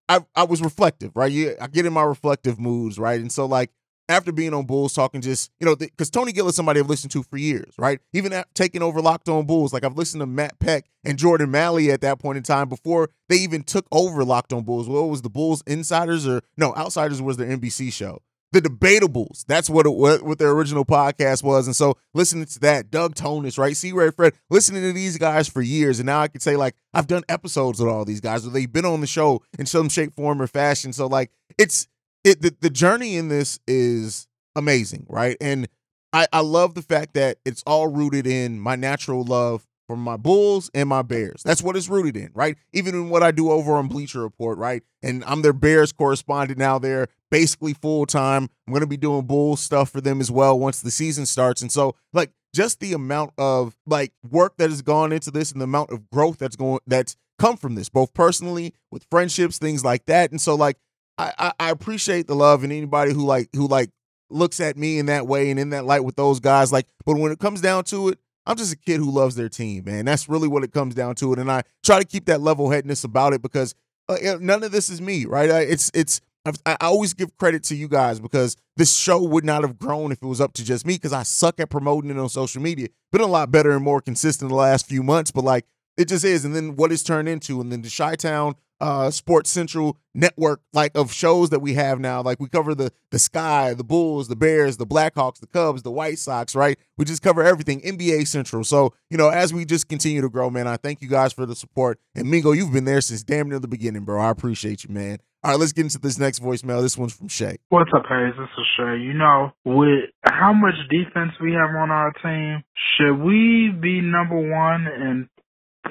I, 0.10 0.26
I 0.36 0.44
was 0.44 0.62
reflective, 0.62 1.12
right? 1.16 1.32
Yeah, 1.32 1.52
I 1.62 1.68
get 1.68 1.86
in 1.86 1.94
my 1.94 2.04
reflective 2.04 2.60
moods, 2.60 3.00
right? 3.00 3.22
And 3.22 3.32
so, 3.32 3.46
like, 3.46 3.72
after 4.10 4.32
being 4.32 4.54
on 4.54 4.66
Bulls 4.66 4.94
talking 4.94 5.22
just, 5.22 5.52
you 5.60 5.66
know, 5.66 5.76
because 5.76 6.10
Tony 6.10 6.32
Gill 6.32 6.48
is 6.48 6.56
somebody 6.56 6.80
I've 6.80 6.90
listened 6.90 7.12
to 7.12 7.24
for 7.24 7.38
years, 7.38 7.74
right? 7.78 8.00
Even 8.14 8.34
taking 8.54 8.82
over 8.82 9.02
Locked 9.02 9.30
On 9.30 9.46
Bulls, 9.46 9.74
like 9.74 9.84
I've 9.84 9.98
listened 9.98 10.22
to 10.22 10.26
Matt 10.26 10.60
Peck 10.60 10.86
and 11.04 11.18
Jordan 11.18 11.52
Malley 11.52 11.92
at 11.92 12.02
that 12.02 12.20
point 12.20 12.38
in 12.38 12.44
time 12.44 12.70
before 12.70 13.10
they 13.30 13.38
even 13.38 13.64
took 13.64 13.86
over 13.92 14.24
Locked 14.24 14.54
On 14.54 14.64
Bulls. 14.64 14.88
Well, 14.88 15.10
was 15.10 15.22
the 15.22 15.30
Bulls 15.30 15.64
Insiders 15.68 16.28
or 16.28 16.42
no, 16.56 16.74
Outsiders 16.76 17.22
was 17.22 17.38
their 17.38 17.48
NBC 17.48 17.92
show. 17.92 18.22
The 18.54 18.62
Debatables, 18.62 19.44
that's 19.46 19.70
what 19.70 19.86
it, 19.86 19.90
what, 19.90 20.24
what 20.24 20.40
their 20.40 20.52
original 20.52 20.86
podcast 20.86 21.44
was. 21.44 21.68
And 21.68 21.76
so 21.76 21.98
listening 22.14 22.46
to 22.46 22.60
that, 22.62 22.90
Doug 22.90 23.14
Tonis, 23.14 23.58
right? 23.58 23.76
C. 23.76 23.92
Ray 23.92 24.10
Fred, 24.10 24.36
listening 24.50 24.84
to 24.84 24.94
these 24.94 25.18
guys 25.18 25.50
for 25.50 25.62
years. 25.62 26.00
And 26.00 26.06
now 26.06 26.22
I 26.22 26.30
can 26.30 26.40
say, 26.40 26.56
like, 26.56 26.74
I've 26.94 27.08
done 27.08 27.24
episodes 27.28 27.82
with 27.82 27.90
all 27.90 28.06
these 28.06 28.22
guys, 28.22 28.48
or 28.48 28.50
they've 28.52 28.72
been 28.72 28.86
on 28.86 29.02
the 29.02 29.08
show 29.08 29.44
in 29.60 29.66
some 29.66 29.90
shape, 29.90 30.16
form, 30.16 30.42
or 30.42 30.48
fashion. 30.48 30.94
So, 30.94 31.08
like, 31.08 31.30
it's, 31.58 31.90
it 32.28 32.42
the, 32.42 32.56
the 32.60 32.70
journey 32.70 33.16
in 33.16 33.30
this 33.30 33.60
is 33.68 34.28
amazing, 34.56 35.06
right? 35.10 35.38
And 35.40 35.68
I, 36.14 36.28
I 36.34 36.42
love 36.42 36.74
the 36.74 36.82
fact 36.82 37.14
that 37.14 37.38
it's 37.46 37.64
all 37.66 37.88
rooted 37.88 38.28
in 38.28 38.60
my 38.60 38.76
natural 38.76 39.24
love 39.24 39.66
for 39.88 39.96
my 39.96 40.18
Bulls 40.18 40.70
and 40.74 40.90
my 40.90 41.02
Bears. 41.02 41.42
That's 41.44 41.62
what 41.64 41.78
it's 41.78 41.88
rooted 41.88 42.18
in, 42.18 42.30
right? 42.34 42.58
Even 42.74 42.94
in 42.94 43.10
what 43.10 43.24
I 43.24 43.32
do 43.32 43.52
over 43.52 43.76
on 43.76 43.88
Bleacher 43.88 44.22
Report, 44.22 44.58
right? 44.58 44.84
And 45.02 45.24
I'm 45.26 45.42
their 45.42 45.54
Bears 45.54 45.94
correspondent 45.94 46.60
now. 46.60 46.78
They're 46.78 47.08
basically 47.32 47.74
full 47.74 48.06
time. 48.06 48.50
I'm 48.68 48.74
going 48.74 48.82
to 48.82 48.88
be 48.88 48.98
doing 48.98 49.26
Bulls 49.26 49.62
stuff 49.62 49.90
for 49.90 50.02
them 50.02 50.20
as 50.20 50.30
well 50.30 50.60
once 50.60 50.82
the 50.82 50.92
season 50.92 51.26
starts. 51.26 51.62
And 51.62 51.72
so, 51.72 51.96
like, 52.12 52.32
just 52.54 52.80
the 52.80 52.94
amount 52.94 53.32
of 53.38 53.78
like 53.86 54.12
work 54.30 54.58
that 54.58 54.70
has 54.70 54.82
gone 54.82 55.12
into 55.12 55.32
this 55.32 55.52
and 55.52 55.62
the 55.62 55.66
amount 55.66 55.92
of 55.92 56.10
growth 56.10 56.38
that's 56.40 56.56
going 56.56 56.80
that's 56.88 57.16
come 57.38 57.56
from 57.56 57.76
this, 57.76 57.88
both 57.88 58.14
personally 58.14 58.74
with 58.92 59.06
friendships, 59.10 59.58
things 59.58 59.86
like 59.86 60.06
that. 60.08 60.32
And 60.32 60.42
so, 60.42 60.56
like, 60.56 60.78
I, 61.18 61.52
I, 61.60 61.70
appreciate 61.72 62.28
the 62.28 62.36
love 62.36 62.64
and 62.64 62.72
anybody 62.72 63.12
who 63.12 63.26
like 63.26 63.50
who 63.56 63.68
like 63.68 63.90
looks 64.30 64.60
at 64.60 64.78
me 64.78 65.00
in 65.00 65.08
that 65.08 65.28
way 65.28 65.50
and 65.50 65.60
in 65.60 65.72
that 65.72 65.86
light 65.86 66.04
with 66.04 66.16
those 66.16 66.40
guys. 66.40 66.72
Like, 66.72 66.88
but 67.06 67.18
when 67.18 67.32
it 67.32 67.40
comes 67.40 67.62
down 67.62 67.86
to 67.86 68.10
it, 68.10 68.20
I'm 68.46 68.56
just 68.56 68.74
a 68.74 68.78
kid 68.78 68.98
who 68.98 69.12
loves 69.12 69.36
their 69.36 69.50
team, 69.50 69.86
man. 69.86 70.06
That's 70.06 70.30
really 70.30 70.48
what 70.48 70.64
it 70.64 70.72
comes 70.72 70.96
down 70.96 71.16
to 71.16 71.34
it. 71.34 71.40
And 71.40 71.52
I 71.52 71.64
try 71.84 72.00
to 72.00 72.06
keep 72.06 72.26
that 72.26 72.42
level 72.42 72.70
headedness 72.70 73.04
about 73.04 73.34
it 73.34 73.42
because 73.42 73.74
uh, 74.08 74.38
none 74.40 74.64
of 74.64 74.72
this 74.72 74.90
is 74.90 75.02
me, 75.02 75.26
right? 75.26 75.50
It's 75.50 75.92
it's 75.94 76.22
I 76.66 76.78
always 76.80 77.14
give 77.14 77.36
credit 77.38 77.64
to 77.66 77.76
you 77.76 77.88
guys 77.88 78.20
because 78.20 78.56
this 78.78 78.96
show 78.96 79.22
would 79.22 79.44
not 79.44 79.64
have 79.64 79.78
grown 79.78 80.12
if 80.12 80.22
it 80.22 80.26
was 80.26 80.40
up 80.40 80.54
to 80.54 80.64
just 80.64 80.86
me 80.86 80.94
because 80.94 81.12
I 81.12 81.24
suck 81.24 81.60
at 81.60 81.70
promoting 81.70 82.10
it 82.10 82.18
on 82.18 82.30
social 82.30 82.62
media. 82.62 82.88
Been 83.12 83.22
a 83.22 83.28
lot 83.28 83.52
better 83.52 83.72
and 83.72 83.84
more 83.84 84.00
consistent 84.00 84.50
the 84.50 84.56
last 84.56 84.88
few 84.88 85.04
months, 85.04 85.32
but 85.32 85.44
like 85.44 85.66
It 85.98 86.08
just 86.08 86.24
is. 86.24 86.46
And 86.46 86.56
then 86.56 86.76
what 86.76 86.92
it's 86.92 87.04
turned 87.04 87.28
into, 87.28 87.60
and 87.60 87.72
then 87.72 87.82
the 87.82 87.90
Chi 87.90 88.16
Town 88.16 88.56
uh 88.80 89.10
sports 89.10 89.50
central 89.50 89.98
network 90.14 90.62
like 90.72 90.92
of 90.96 91.12
shows 91.12 91.50
that 91.50 91.60
we 91.60 91.74
have 91.74 92.00
now 92.00 92.22
like 92.22 92.40
we 92.40 92.48
cover 92.48 92.76
the 92.76 92.92
the 93.10 93.18
sky 93.18 93.74
the 93.74 93.84
bulls 93.84 94.28
the 94.28 94.36
bears 94.36 94.78
the 94.78 94.86
blackhawks 94.86 95.40
the 95.40 95.48
cubs 95.48 95.82
the 95.82 95.92
white 95.92 96.20
sox 96.20 96.54
right? 96.54 96.78
We 96.98 97.06
just 97.06 97.22
cover 97.22 97.44
everything 97.44 97.82
nba 97.82 98.28
central. 98.28 98.64
So 98.64 98.94
you 99.10 99.18
know 99.18 99.30
as 99.30 99.54
we 99.54 99.66
just 99.66 99.88
continue 99.88 100.22
to 100.22 100.30
grow 100.30 100.50
man 100.50 100.68
i 100.68 100.78
thank 100.78 101.02
you 101.02 101.08
guys 101.08 101.34
for 101.34 101.46
the 101.46 101.56
support. 101.56 102.00
And 102.16 102.30
mingo 102.30 102.52
you've 102.52 102.74
been 102.74 102.86
there 102.86 103.02
since 103.02 103.24
damn 103.24 103.50
near 103.50 103.60
the 103.60 103.68
beginning 103.68 104.04
bro. 104.06 104.22
I 104.22 104.30
appreciate 104.30 104.84
you 104.84 104.94
man. 104.94 105.18
All 105.44 105.52
right 105.52 105.60
let's 105.60 105.72
get 105.72 105.84
into 105.84 105.98
this 105.98 106.20
next 106.20 106.40
voicemail. 106.40 106.82
This 106.82 106.98
one's 106.98 107.14
from 107.14 107.30
shay. 107.30 107.58
What's 107.70 107.92
up, 107.96 108.04
Haize? 108.08 108.34
This 108.38 108.50
is 108.60 108.66
Shay. 108.78 108.98
You 109.00 109.14
know, 109.14 109.54
with 109.66 110.10
how 110.24 110.54
much 110.54 110.76
defense 110.90 111.32
we 111.42 111.54
have 111.54 111.70
on 111.76 111.90
our 111.90 112.12
team, 112.24 112.64
should 112.96 113.16
we 113.16 113.70
be 113.70 114.02
number 114.02 114.38
one 114.38 114.86
in 114.88 115.30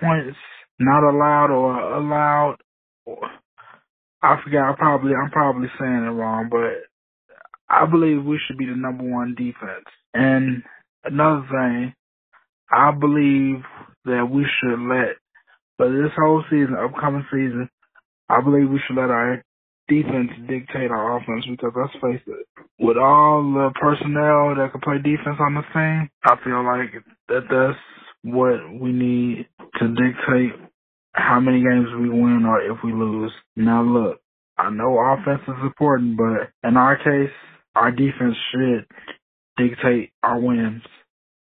points 0.00 0.36
not 0.78 1.08
allowed 1.08 1.50
or 1.50 1.94
allowed? 1.94 2.56
I 4.22 4.36
forgot. 4.42 4.70
I 4.70 4.74
probably 4.76 5.12
I'm 5.14 5.30
probably 5.30 5.68
saying 5.78 6.04
it 6.04 6.10
wrong, 6.10 6.48
but 6.50 6.84
I 7.68 7.86
believe 7.86 8.24
we 8.24 8.40
should 8.46 8.58
be 8.58 8.66
the 8.66 8.76
number 8.76 9.04
one 9.04 9.34
defense. 9.36 9.86
And 10.14 10.62
another 11.04 11.46
thing, 11.50 11.94
I 12.70 12.90
believe 12.92 13.62
that 14.04 14.28
we 14.30 14.46
should 14.60 14.80
let 14.80 15.16
for 15.76 15.90
this 15.90 16.12
whole 16.16 16.42
season, 16.50 16.74
upcoming 16.74 17.26
season, 17.30 17.68
I 18.28 18.40
believe 18.40 18.70
we 18.70 18.80
should 18.86 18.96
let 18.96 19.10
our 19.10 19.42
defense 19.88 20.30
dictate 20.48 20.90
our 20.90 21.16
offense 21.18 21.44
because 21.48 21.72
let's 21.76 21.92
face 22.02 22.22
it, 22.26 22.46
with 22.78 22.96
all 22.96 23.42
the 23.42 23.70
personnel 23.80 24.54
that 24.56 24.72
can 24.72 24.80
play 24.80 24.96
defense 24.98 25.38
on 25.38 25.54
the 25.54 25.62
team, 25.72 26.10
I 26.24 26.36
feel 26.42 26.64
like 26.64 26.90
that 27.28 27.46
that's 27.50 27.78
what 28.26 28.58
we 28.80 28.90
need 28.90 29.46
to 29.78 29.88
dictate 29.88 30.58
how 31.12 31.40
many 31.40 31.62
games 31.62 31.86
we 31.98 32.08
win 32.08 32.44
or 32.44 32.60
if 32.60 32.78
we 32.84 32.92
lose. 32.92 33.32
Now 33.54 33.82
look, 33.82 34.20
I 34.58 34.70
know 34.70 34.98
offense 34.98 35.42
is 35.46 35.62
important, 35.62 36.16
but 36.16 36.50
in 36.68 36.76
our 36.76 36.96
case, 36.96 37.32
our 37.74 37.90
defense 37.90 38.34
should 38.52 38.86
dictate 39.56 40.10
our 40.22 40.40
wins. 40.40 40.82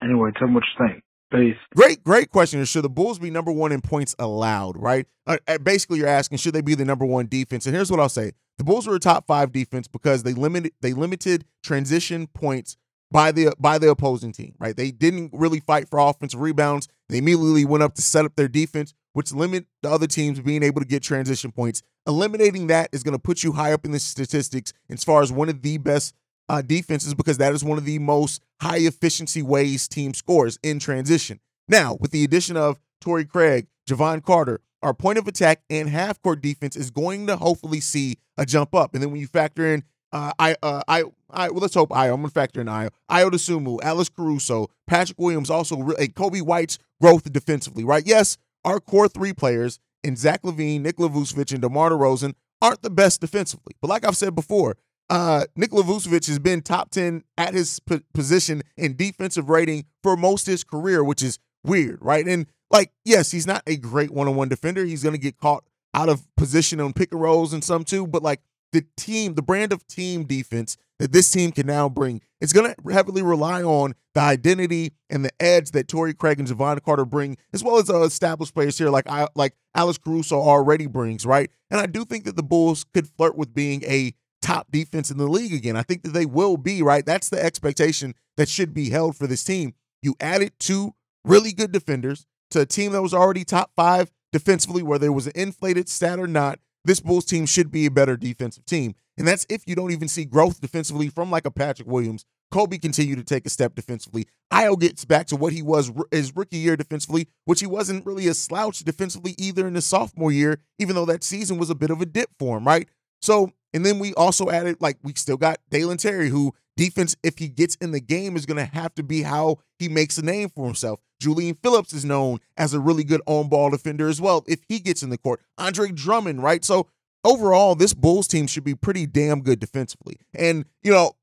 Anyway, 0.03 0.29
tell 0.37 0.47
me 0.47 0.55
what 0.55 0.63
you 0.63 0.87
think. 0.87 1.03
Peace. 1.31 1.57
Great, 1.75 2.03
great 2.03 2.29
question. 2.29 2.63
Should 2.65 2.83
the 2.83 2.89
Bulls 2.89 3.17
be 3.17 3.31
number 3.31 3.51
one 3.51 3.71
in 3.71 3.81
points 3.81 4.15
allowed? 4.19 4.77
Right. 4.77 5.07
Uh, 5.25 5.37
uh, 5.47 5.57
basically, 5.57 5.97
you're 5.97 6.07
asking 6.07 6.37
should 6.37 6.53
they 6.53 6.61
be 6.61 6.75
the 6.75 6.85
number 6.85 7.03
one 7.03 7.25
defense? 7.27 7.65
And 7.65 7.75
here's 7.75 7.89
what 7.89 7.99
I'll 7.99 8.09
say: 8.09 8.33
the 8.59 8.63
Bulls 8.63 8.85
were 8.85 8.95
a 8.95 8.99
top 8.99 9.25
five 9.25 9.51
defense 9.51 9.87
because 9.87 10.21
they 10.21 10.33
limited 10.33 10.73
they 10.81 10.93
limited 10.93 11.45
transition 11.63 12.27
points 12.27 12.77
by 13.15 13.31
the 13.31 13.55
by 13.57 13.77
the 13.77 13.89
opposing 13.89 14.33
team. 14.33 14.55
Right. 14.59 14.75
They 14.75 14.91
didn't 14.91 15.31
really 15.33 15.61
fight 15.61 15.87
for 15.87 15.99
offensive 15.99 16.41
rebounds. 16.41 16.89
They 17.07 17.19
immediately 17.19 17.63
went 17.63 17.81
up 17.81 17.95
to 17.95 18.01
set 18.01 18.25
up 18.25 18.35
their 18.35 18.49
defense, 18.49 18.93
which 19.13 19.31
limit 19.31 19.67
the 19.81 19.89
other 19.89 20.05
teams 20.05 20.41
being 20.41 20.63
able 20.63 20.81
to 20.81 20.87
get 20.87 21.01
transition 21.01 21.53
points. 21.53 21.81
Eliminating 22.05 22.67
that 22.67 22.89
is 22.91 23.03
going 23.03 23.13
to 23.13 23.19
put 23.19 23.41
you 23.41 23.53
high 23.53 23.71
up 23.71 23.85
in 23.85 23.91
the 23.91 23.99
statistics 23.99 24.73
as 24.89 25.05
far 25.05 25.21
as 25.21 25.31
one 25.31 25.47
of 25.47 25.61
the 25.61 25.77
best 25.77 26.13
uh, 26.49 26.61
defenses 26.61 27.13
because 27.13 27.37
that 27.37 27.53
is 27.53 27.63
one 27.63 27.77
of 27.77 27.85
the 27.85 27.99
most 27.99 28.41
high 28.61 28.79
efficiency 28.79 29.41
ways 29.41 29.87
team 29.87 30.13
scores 30.13 30.59
in 30.61 30.77
transition. 30.77 31.39
Now, 31.69 31.97
with 32.01 32.11
the 32.11 32.25
addition 32.25 32.57
of 32.57 32.81
Torrey 32.99 33.25
Craig, 33.25 33.67
Jevon 33.89 34.23
Carter, 34.23 34.59
our 34.83 34.93
point 34.93 35.17
of 35.17 35.27
attack 35.27 35.61
and 35.69 35.87
half 35.89 36.21
court 36.21 36.41
defense 36.41 36.75
is 36.75 36.91
going 36.91 37.27
to 37.27 37.37
hopefully 37.37 37.79
see 37.79 38.17
a 38.37 38.45
jump 38.45 38.75
up. 38.75 38.93
And 38.93 39.01
then 39.01 39.11
when 39.11 39.21
you 39.21 39.27
factor 39.27 39.73
in, 39.73 39.83
uh, 40.15 40.31
I, 40.39 40.55
uh, 40.63 40.81
I, 40.87 41.03
I, 41.29 41.49
well, 41.49 41.59
let's 41.59 41.73
hope 41.73 41.91
I, 41.91 42.05
I'm 42.07 42.17
gonna 42.17 42.29
factor 42.29 42.61
in 42.61 42.67
Ayo 42.67 42.89
Dosunmu, 43.09 43.79
Alex 43.83 44.09
Caruso, 44.09 44.69
Patrick 44.87 45.19
Williams, 45.19 45.49
also 45.49 45.77
re- 45.77 46.07
Coby 46.07 46.41
White's 46.41 46.79
growth 47.01 47.31
defensively, 47.33 47.83
right? 47.83 48.03
Yes, 48.05 48.37
our 48.63 48.79
core 48.79 49.09
three 49.09 49.33
players 49.33 49.77
in 50.05 50.15
Zach 50.15 50.43
LaVine, 50.43 50.81
Nikola 50.81 51.09
Vucevic, 51.09 51.51
and 51.51 51.61
DeMar 51.61 51.89
DeRozan 51.89 52.33
aren't 52.61 52.81
the 52.81 52.89
best 52.89 53.19
defensively. 53.19 53.73
But 53.81 53.89
like 53.89 54.05
I've 54.05 54.15
said 54.15 54.35
before, 54.35 54.77
uh, 55.09 55.45
Nikola 55.57 55.83
Vucevic 55.83 56.27
has 56.27 56.39
been 56.39 56.61
top 56.61 56.91
10 56.91 57.23
at 57.37 57.53
his 57.53 57.81
p- 57.81 57.99
position 58.13 58.61
in 58.77 58.95
defensive 58.95 59.49
rating 59.49 59.83
for 60.01 60.15
most 60.15 60.47
of 60.47 60.53
his 60.53 60.63
career, 60.63 61.03
which 61.03 61.21
is 61.21 61.39
weird, 61.65 61.99
right? 62.01 62.25
And 62.25 62.45
like, 62.71 62.93
yes, 63.03 63.31
he's 63.31 63.45
not 63.45 63.63
a 63.67 63.75
great 63.75 64.11
one 64.11 64.29
on 64.29 64.35
one 64.35 64.47
defender. 64.47 64.85
He's 64.85 65.03
to 65.03 65.17
get 65.17 65.37
caught 65.37 65.65
out 65.93 66.07
of 66.07 66.25
position 66.37 66.79
on 66.79 66.93
pick 66.93 67.11
and 67.11 67.21
rolls 67.21 67.51
and 67.51 67.63
some 67.63 67.83
too. 67.83 68.07
But 68.07 68.23
like 68.23 68.39
the 68.71 68.85
team, 68.97 69.35
the 69.35 69.41
brand 69.41 69.71
of 69.71 69.87
team 69.87 70.25
defense 70.25 70.77
that 70.99 71.11
this 71.11 71.29
team 71.29 71.51
can 71.51 71.67
now 71.67 71.89
bring, 71.89 72.21
it's 72.39 72.53
going 72.53 72.73
to 72.73 72.93
heavily 72.93 73.21
rely 73.21 73.63
on 73.63 73.95
the 74.13 74.21
identity 74.21 74.93
and 75.09 75.25
the 75.25 75.31
edge 75.41 75.71
that 75.71 75.87
Torrey 75.87 76.13
Craig 76.13 76.39
and 76.39 76.47
Jevon 76.47 76.81
Carter 76.83 77.05
bring, 77.05 77.37
as 77.53 77.63
well 77.63 77.77
as 77.77 77.89
uh, 77.89 78.01
established 78.03 78.53
players 78.53 78.77
here 78.77 78.89
like 78.89 79.09
I 79.09 79.27
like 79.35 79.55
Alex 79.75 79.97
Caruso 79.97 80.39
already 80.39 80.87
brings, 80.87 81.25
right? 81.25 81.49
And 81.69 81.79
I 81.79 81.85
do 81.85 82.05
think 82.05 82.23
that 82.25 82.35
the 82.35 82.43
Bulls 82.43 82.85
could 82.93 83.07
flirt 83.07 83.37
with 83.37 83.53
being 83.53 83.83
a 83.83 84.13
top 84.41 84.71
defense 84.71 85.09
in 85.09 85.17
the 85.17 85.27
league 85.27 85.53
again. 85.53 85.75
I 85.75 85.81
think 85.83 86.03
that 86.03 86.13
they 86.13 86.25
will 86.25 86.55
be, 86.55 86.81
right? 86.81 87.05
That's 87.05 87.29
the 87.29 87.43
expectation 87.43 88.13
that 88.37 88.47
should 88.47 88.73
be 88.73 88.89
held 88.89 89.15
for 89.17 89.27
this 89.27 89.43
team. 89.43 89.73
You 90.01 90.15
added 90.19 90.53
two 90.59 90.93
really 91.23 91.51
good 91.51 91.71
defenders 91.71 92.25
to 92.51 92.61
a 92.61 92.65
team 92.65 92.91
that 92.91 93.01
was 93.01 93.13
already 93.13 93.43
top 93.43 93.71
five 93.75 94.11
defensively, 94.31 94.83
whether 94.83 95.07
it 95.07 95.11
was 95.11 95.27
an 95.27 95.33
inflated 95.35 95.89
stat 95.89 96.19
or 96.19 96.27
not. 96.27 96.59
This 96.85 96.99
Bulls 96.99 97.25
team 97.25 97.45
should 97.45 97.71
be 97.71 97.85
a 97.85 97.91
better 97.91 98.15
defensive 98.15 98.65
team. 98.65 98.95
And 99.17 99.27
that's 99.27 99.45
if 99.49 99.63
you 99.67 99.75
don't 99.75 99.91
even 99.91 100.07
see 100.07 100.25
growth 100.25 100.61
defensively 100.61 101.09
from 101.09 101.31
like 101.31 101.45
a 101.45 101.51
Patrick 101.51 101.87
Williams. 101.87 102.25
Coby 102.53 102.81
continue 102.81 103.15
to 103.15 103.23
take 103.23 103.45
a 103.45 103.49
step 103.49 103.75
defensively. 103.75 104.27
Ayo 104.53 104.79
gets 104.79 105.03
back 105.03 105.25
to 105.27 105.35
what 105.35 105.51
he 105.51 105.61
was 105.61 105.91
his 106.11 106.35
rookie 106.35 106.57
year 106.57 106.77
defensively, 106.77 107.27
which 107.45 107.59
he 107.59 107.65
wasn't 107.65 108.05
really 108.05 108.27
a 108.27 108.33
slouch 108.33 108.79
defensively 108.79 109.35
either 109.37 109.67
in 109.67 109.75
his 109.75 109.85
sophomore 109.85 110.31
year, 110.31 110.59
even 110.79 110.95
though 110.95 111.05
that 111.05 111.23
season 111.23 111.57
was 111.57 111.69
a 111.69 111.75
bit 111.75 111.89
of 111.89 112.01
a 112.01 112.05
dip 112.05 112.29
for 112.37 112.57
him, 112.57 112.65
right? 112.65 112.87
So 113.21 113.51
and 113.75 113.85
then 113.85 113.99
we 113.99 114.13
also 114.13 114.49
added, 114.49 114.77
like, 114.79 114.97
we 115.03 115.11
still 115.15 115.35
got 115.35 115.57
Dalen 115.69 115.97
Terry, 115.97 116.29
who 116.29 116.53
defense, 116.77 117.15
if 117.23 117.37
he 117.37 117.47
gets 117.47 117.75
in 117.75 117.91
the 117.91 117.99
game, 117.99 118.35
is 118.35 118.45
going 118.45 118.57
to 118.57 118.75
have 118.75 118.93
to 118.95 119.03
be 119.03 119.23
how 119.23 119.57
he 119.79 119.89
makes 119.89 120.17
a 120.17 120.21
name 120.21 120.49
for 120.49 120.65
himself. 120.65 120.99
Julian 121.19 121.55
Phillips 121.55 121.93
is 121.93 122.05
known 122.05 122.39
as 122.57 122.73
a 122.73 122.79
really 122.79 123.03
good 123.03 123.21
on 123.25 123.47
ball 123.47 123.69
defender 123.69 124.07
as 124.07 124.19
well 124.19 124.43
if 124.47 124.59
he 124.67 124.79
gets 124.79 125.01
in 125.01 125.09
the 125.09 125.17
court. 125.17 125.41
Andre 125.57 125.91
Drummond, 125.91 126.43
right? 126.43 126.63
So 126.63 126.87
overall, 127.23 127.75
this 127.75 127.93
Bulls 127.93 128.27
team 128.27 128.47
should 128.47 128.63
be 128.63 128.75
pretty 128.75 129.05
damn 129.05 129.41
good 129.41 129.59
defensively. 129.59 130.17
And, 130.33 130.65
you 130.83 130.91
know, 130.91 131.13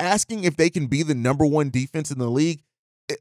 asking 0.00 0.44
if 0.44 0.56
they 0.56 0.70
can 0.70 0.86
be 0.86 1.02
the 1.02 1.14
number 1.14 1.46
one 1.46 1.70
defense 1.70 2.10
in 2.10 2.18
the 2.18 2.30
league, 2.30 2.62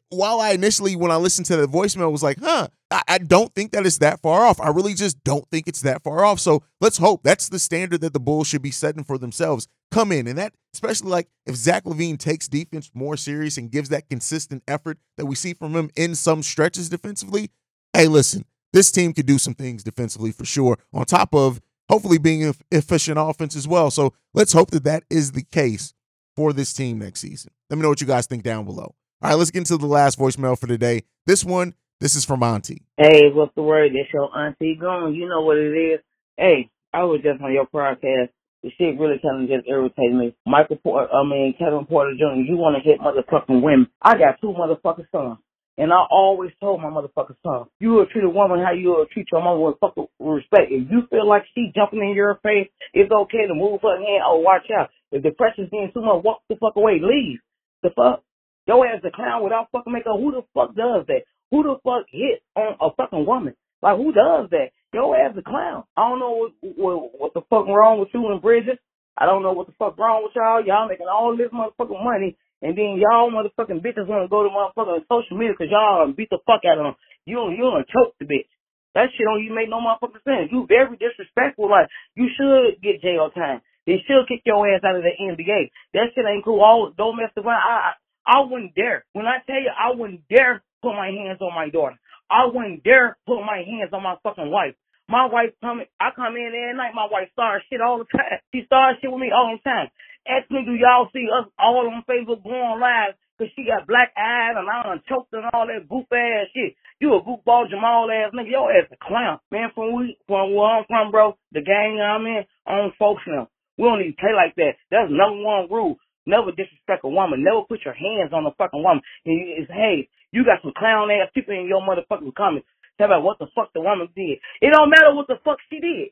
while 0.10 0.40
I 0.40 0.52
initially, 0.52 0.96
when 0.96 1.12
I 1.12 1.18
listened 1.18 1.46
to 1.48 1.58
the 1.58 1.68
voicemail, 1.68 2.12
was 2.12 2.24
like, 2.24 2.40
huh, 2.40 2.68
I, 2.90 3.02
I, 3.08 3.18
don't 3.20 3.54
think 3.54 3.72
that 3.72 3.86
it's 3.86 4.00
that 4.00 4.22
far 4.22 4.46
off. 4.46 4.60
I 4.60 4.70
really 4.70 4.94
just 4.94 5.24
don't 5.24 5.48
think 5.50 5.68
it's 5.68 5.82
that 5.82 6.04
far 6.04 6.26
off. 6.26 6.40
So 6.40 6.64
let's 6.82 6.98
hope 6.98 7.22
that's 7.24 7.50
the 7.50 7.60
standard 7.60 8.02
that 8.02 8.14
the 8.14 8.20
Bulls 8.20 8.48
should 8.48 8.62
be 8.62 8.72
setting 8.72 9.04
for 9.04 9.18
themselves. 9.18 9.68
Come 9.92 10.12
in. 10.12 10.28
And 10.28 10.38
that, 10.38 10.54
especially 10.74 11.10
like 11.10 11.28
if 11.46 11.56
Zach 11.56 11.84
LaVine 11.84 12.18
takes 12.18 12.48
defense 12.48 12.90
more 12.94 13.16
serious 13.18 13.58
and 13.58 13.72
gives 13.72 13.90
that 13.90 14.10
consistent 14.10 14.64
effort 14.68 14.98
that 15.18 15.26
we 15.26 15.36
see 15.36 15.54
from 15.54 15.76
him 15.76 15.92
in 15.96 16.16
some 16.16 16.42
stretches 16.42 16.90
defensively, 16.90 17.52
hey, 17.94 18.08
listen, 18.08 18.46
this 18.74 18.92
team 18.92 19.14
could 19.14 19.26
do 19.26 19.38
some 19.38 19.54
things 19.54 19.84
defensively 19.84 20.32
for 20.32 20.46
sure, 20.46 20.78
on 20.94 21.06
top 21.06 21.34
of 21.34 21.62
hopefully 21.90 22.18
being 22.18 22.54
efficient 22.72 23.18
offense 23.20 23.56
as 23.56 23.68
well. 23.68 23.92
So 23.92 24.14
let's 24.34 24.54
hope 24.54 24.72
that 24.72 24.84
that 24.86 25.04
is 25.10 25.32
the 25.34 25.44
case 25.44 25.94
for 26.36 26.54
this 26.54 26.74
team 26.74 27.00
next 27.00 27.22
season. 27.22 27.52
Let 27.70 27.78
me 27.78 27.84
know 27.84 27.90
what 27.90 28.02
you 28.02 28.08
guys 28.08 28.26
think 28.26 28.44
down 28.44 28.66
below. 28.66 28.96
All 29.22 29.30
right, 29.30 29.38
let's 29.38 29.50
get 29.50 29.60
into 29.60 29.78
the 29.78 29.88
last 29.88 30.20
voicemail 30.20 30.60
for 30.60 30.68
today. 30.68 31.04
This 31.26 31.44
one, 31.46 31.74
this 32.02 32.16
is 32.16 32.26
from 32.26 32.44
Auntie. 32.44 32.84
Hey, 32.98 33.32
what's 33.34 33.56
the 33.56 33.64
word? 33.64 33.92
It's 33.96 34.12
your 34.14 34.30
Auntie 34.38 34.78
Gone. 34.80 35.16
You 35.16 35.30
know 35.30 35.42
what 35.42 35.58
it 35.58 35.72
is. 35.72 36.00
Hey, 36.36 36.70
I 36.94 37.06
was 37.06 37.22
just 37.24 37.42
on 37.42 37.54
your 37.54 37.66
podcast. 37.66 38.30
The 38.62 38.72
shit 38.78 39.00
really 39.00 39.22
kind 39.24 39.44
of 39.44 39.50
just 39.50 39.70
irritates 39.70 40.12
me. 40.14 40.36
Michael 40.46 40.76
Porter, 40.84 41.08
I 41.14 41.24
mean, 41.24 41.56
Kevin 41.58 41.86
Porter 41.86 42.12
Jr., 42.12 42.44
you 42.44 42.58
want 42.58 42.76
to 42.76 42.84
hit 42.84 43.00
motherfucking 43.00 43.64
women. 43.64 43.88
I 44.02 44.18
got 44.18 44.42
two 44.42 44.52
motherfucking 44.52 45.08
sons. 45.12 45.40
And 45.78 45.94
I 45.94 46.04
always 46.12 46.52
told 46.60 46.82
my 46.82 46.90
motherfucking 46.90 47.40
son, 47.42 47.68
you 47.80 47.92
will 47.92 48.08
treat 48.08 48.24
a 48.24 48.30
woman 48.30 48.60
how 48.60 48.74
you 48.74 48.90
will 48.90 49.08
treat 49.12 49.28
your 49.32 49.42
mother 49.42 49.60
with 49.60 49.80
fucking 49.80 50.08
respect. 50.20 50.72
If 50.72 50.92
you 50.92 51.08
feel 51.10 51.28
like 51.28 51.44
she 51.56 51.72
jumping 51.74 52.00
in 52.00 52.16
your 52.16 52.36
face, 52.44 52.68
it's 52.94 53.12
okay 53.12 53.48
to 53.48 53.56
move 53.56 53.80
her 53.82 53.96
hand. 53.96 54.24
Oh, 54.28 54.40
watch 54.40 54.68
out. 54.78 54.90
If 55.12 55.24
the 55.24 55.32
pressure's 55.32 55.70
being 55.70 55.92
too 55.94 56.02
much, 56.02 56.24
walk 56.24 56.42
the 56.50 56.56
fuck 56.60 56.76
away. 56.76 57.00
Leave. 57.00 57.40
The 57.82 57.92
fuck? 57.96 58.24
Yo 58.68 58.84
ass 58.84 59.02
a 59.06 59.12
clown 59.12 59.44
without 59.44 59.70
fucking 59.72 59.94
makeup. 59.94 60.18
Who 60.18 60.32
the 60.32 60.42
fuck 60.54 60.76
does 60.76 61.06
that? 61.08 61.24
Who 61.52 61.64
the 61.64 61.78
fuck 61.84 62.06
hit 62.10 62.42
on 62.56 62.76
a 62.82 62.90
fucking 62.96 63.26
woman? 63.26 63.54
Like 63.82 63.98
who 63.98 64.12
does 64.12 64.50
that? 64.52 64.74
Yo 64.94 65.14
ass 65.14 65.38
a 65.38 65.44
clown. 65.44 65.84
I 65.96 66.10
don't 66.10 66.20
know 66.20 66.34
what, 66.34 66.52
what, 66.62 66.98
what 67.20 67.34
the 67.34 67.42
fuck 67.50 67.68
wrong 67.68 68.00
with 68.00 68.10
you 68.14 68.26
and 68.32 68.42
Bridget. 68.42 68.80
I 69.18 69.26
don't 69.26 69.44
know 69.44 69.54
what 69.54 69.68
the 69.68 69.78
fuck 69.78 69.98
wrong 69.98 70.24
with 70.24 70.34
y'all. 70.36 70.66
Y'all 70.66 70.90
making 70.90 71.08
all 71.08 71.38
this 71.38 71.54
motherfucking 71.54 72.04
money, 72.04 72.36
and 72.62 72.76
then 72.76 73.00
y'all 73.00 73.32
motherfucking 73.32 73.80
bitches 73.80 74.10
want 74.10 74.26
to 74.26 74.32
go 74.32 74.44
to 74.44 74.52
motherfucking 74.52 75.08
social 75.08 75.38
media 75.38 75.54
because 75.54 75.72
y'all 75.72 76.12
beat 76.12 76.30
the 76.30 76.40
fuck 76.46 76.66
out 76.68 76.80
of 76.80 76.86
them. 76.90 76.96
You 77.26 77.38
don't, 77.38 77.56
you 77.56 77.64
don't 77.64 77.88
choke 77.88 78.16
the 78.20 78.26
bitch. 78.26 78.50
That 78.96 79.12
shit 79.12 79.28
don't 79.28 79.44
even 79.44 79.56
make 79.56 79.70
no 79.70 79.80
motherfucking 79.80 80.24
sense. 80.24 80.52
You 80.52 80.66
very 80.68 80.98
disrespectful. 80.98 81.70
Like 81.70 81.88
you 82.16 82.28
should 82.36 82.82
get 82.82 83.04
jail 83.04 83.30
time. 83.30 83.62
They 83.86 84.02
should 84.08 84.28
kick 84.28 84.42
your 84.46 84.66
ass 84.68 84.82
out 84.84 84.96
of 84.96 85.04
the 85.04 85.14
NBA. 85.14 85.70
That 85.94 86.16
shit 86.16 86.26
ain't 86.26 86.44
cool. 86.44 86.64
All 86.64 86.92
don't 86.96 87.16
mess 87.16 87.32
around. 87.38 87.62
I, 87.62 87.94
I 88.28 88.42
wouldn't 88.42 88.76
dare. 88.76 89.06
When 89.14 89.26
I 89.26 89.40
tell 89.46 89.60
you, 89.62 89.70
I 89.72 89.96
wouldn't 89.96 90.28
dare 90.30 90.64
put 90.82 90.94
my 90.94 91.08
hands 91.08 91.40
on 91.42 91.54
my 91.56 91.70
daughter. 91.70 91.98
I 92.30 92.46
wouldn't 92.52 92.84
dare 92.84 93.18
put 93.28 93.42
my 93.42 93.64
hands 93.66 93.94
on 93.94 94.04
my 94.04 94.16
fucking 94.24 94.50
wife. 94.52 94.76
My 95.08 95.28
wife 95.30 95.54
come, 95.62 95.82
I 96.00 96.10
come 96.16 96.36
in 96.36 96.50
every 96.50 96.74
night. 96.74 96.96
My 96.96 97.08
wife 97.10 97.30
starts 97.34 97.66
shit 97.70 97.82
all 97.82 98.00
the 98.00 98.10
time. 98.10 98.42
She 98.54 98.66
starts 98.66 99.00
shit 99.02 99.12
with 99.12 99.22
me 99.22 99.30
all 99.30 99.54
the 99.54 99.62
time. 99.62 99.90
Ask 100.26 100.50
me, 100.50 100.66
do 100.66 100.74
y'all 100.74 101.10
see 101.14 101.30
us 101.30 101.46
all 101.60 101.86
on 101.86 102.02
Facebook 102.10 102.44
going 102.44 102.82
live? 102.82 103.14
Cause 103.38 103.50
she 103.56 103.68
got 103.68 103.86
black 103.86 104.14
eyes 104.18 104.56
and 104.56 104.66
I 104.70 104.84
done 104.84 105.04
choked 105.10 105.34
and 105.34 105.44
all 105.54 105.68
that 105.68 105.90
goof 105.90 106.08
ass 106.10 106.48
shit. 106.56 106.74
You 107.00 107.14
a 107.14 107.22
goofball 107.22 107.70
Jamal 107.70 108.10
ass 108.10 108.32
nigga. 108.34 108.50
Your 108.50 108.72
ass 108.72 108.88
a 108.92 108.98
clown. 108.98 109.40
Man, 109.52 109.70
from 109.76 109.94
we, 109.94 110.18
from 110.26 110.56
where 110.56 110.80
I'm 110.80 110.86
from, 110.88 111.12
bro, 111.12 111.38
the 111.52 111.62
gang 111.62 112.00
I'm 112.00 112.26
in, 112.26 112.46
don't 112.66 112.96
folks 112.98 113.24
now. 113.28 113.50
We 113.78 113.84
don't 113.84 114.00
even 114.02 114.16
play 114.18 114.32
like 114.34 114.56
that. 114.56 114.80
That's 114.90 115.12
number 115.12 115.44
one 115.44 115.68
rule. 115.70 115.98
Never 116.26 116.52
disrespect 116.52 117.06
a 117.06 117.10
woman. 117.10 117.44
Never 117.44 117.64
put 117.68 117.86
your 117.86 117.94
hands 117.94 118.34
on 118.34 118.46
a 118.46 118.54
fucking 118.58 118.82
woman. 118.82 119.02
It's, 119.26 119.70
hey, 119.72 120.10
you 120.32 120.44
got 120.46 120.62
some 120.62 120.74
clown 120.78 121.12
ass 121.12 121.30
people 121.34 121.54
in 121.54 121.68
your 121.68 121.82
motherfucking 121.82 122.36
comments. 122.36 122.68
Tell 122.98 123.08
about 123.08 123.24
what 123.24 123.40
the 123.40 123.48
fuck 123.54 123.74
the 123.74 123.82
woman 123.82 124.08
did. 124.16 124.40
It 124.62 124.72
don't 124.72 124.90
matter 124.90 125.14
what 125.14 125.28
the 125.28 125.38
fuck 125.44 125.60
she 125.70 125.80
did. 125.80 126.10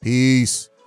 Peace. 0.00 0.68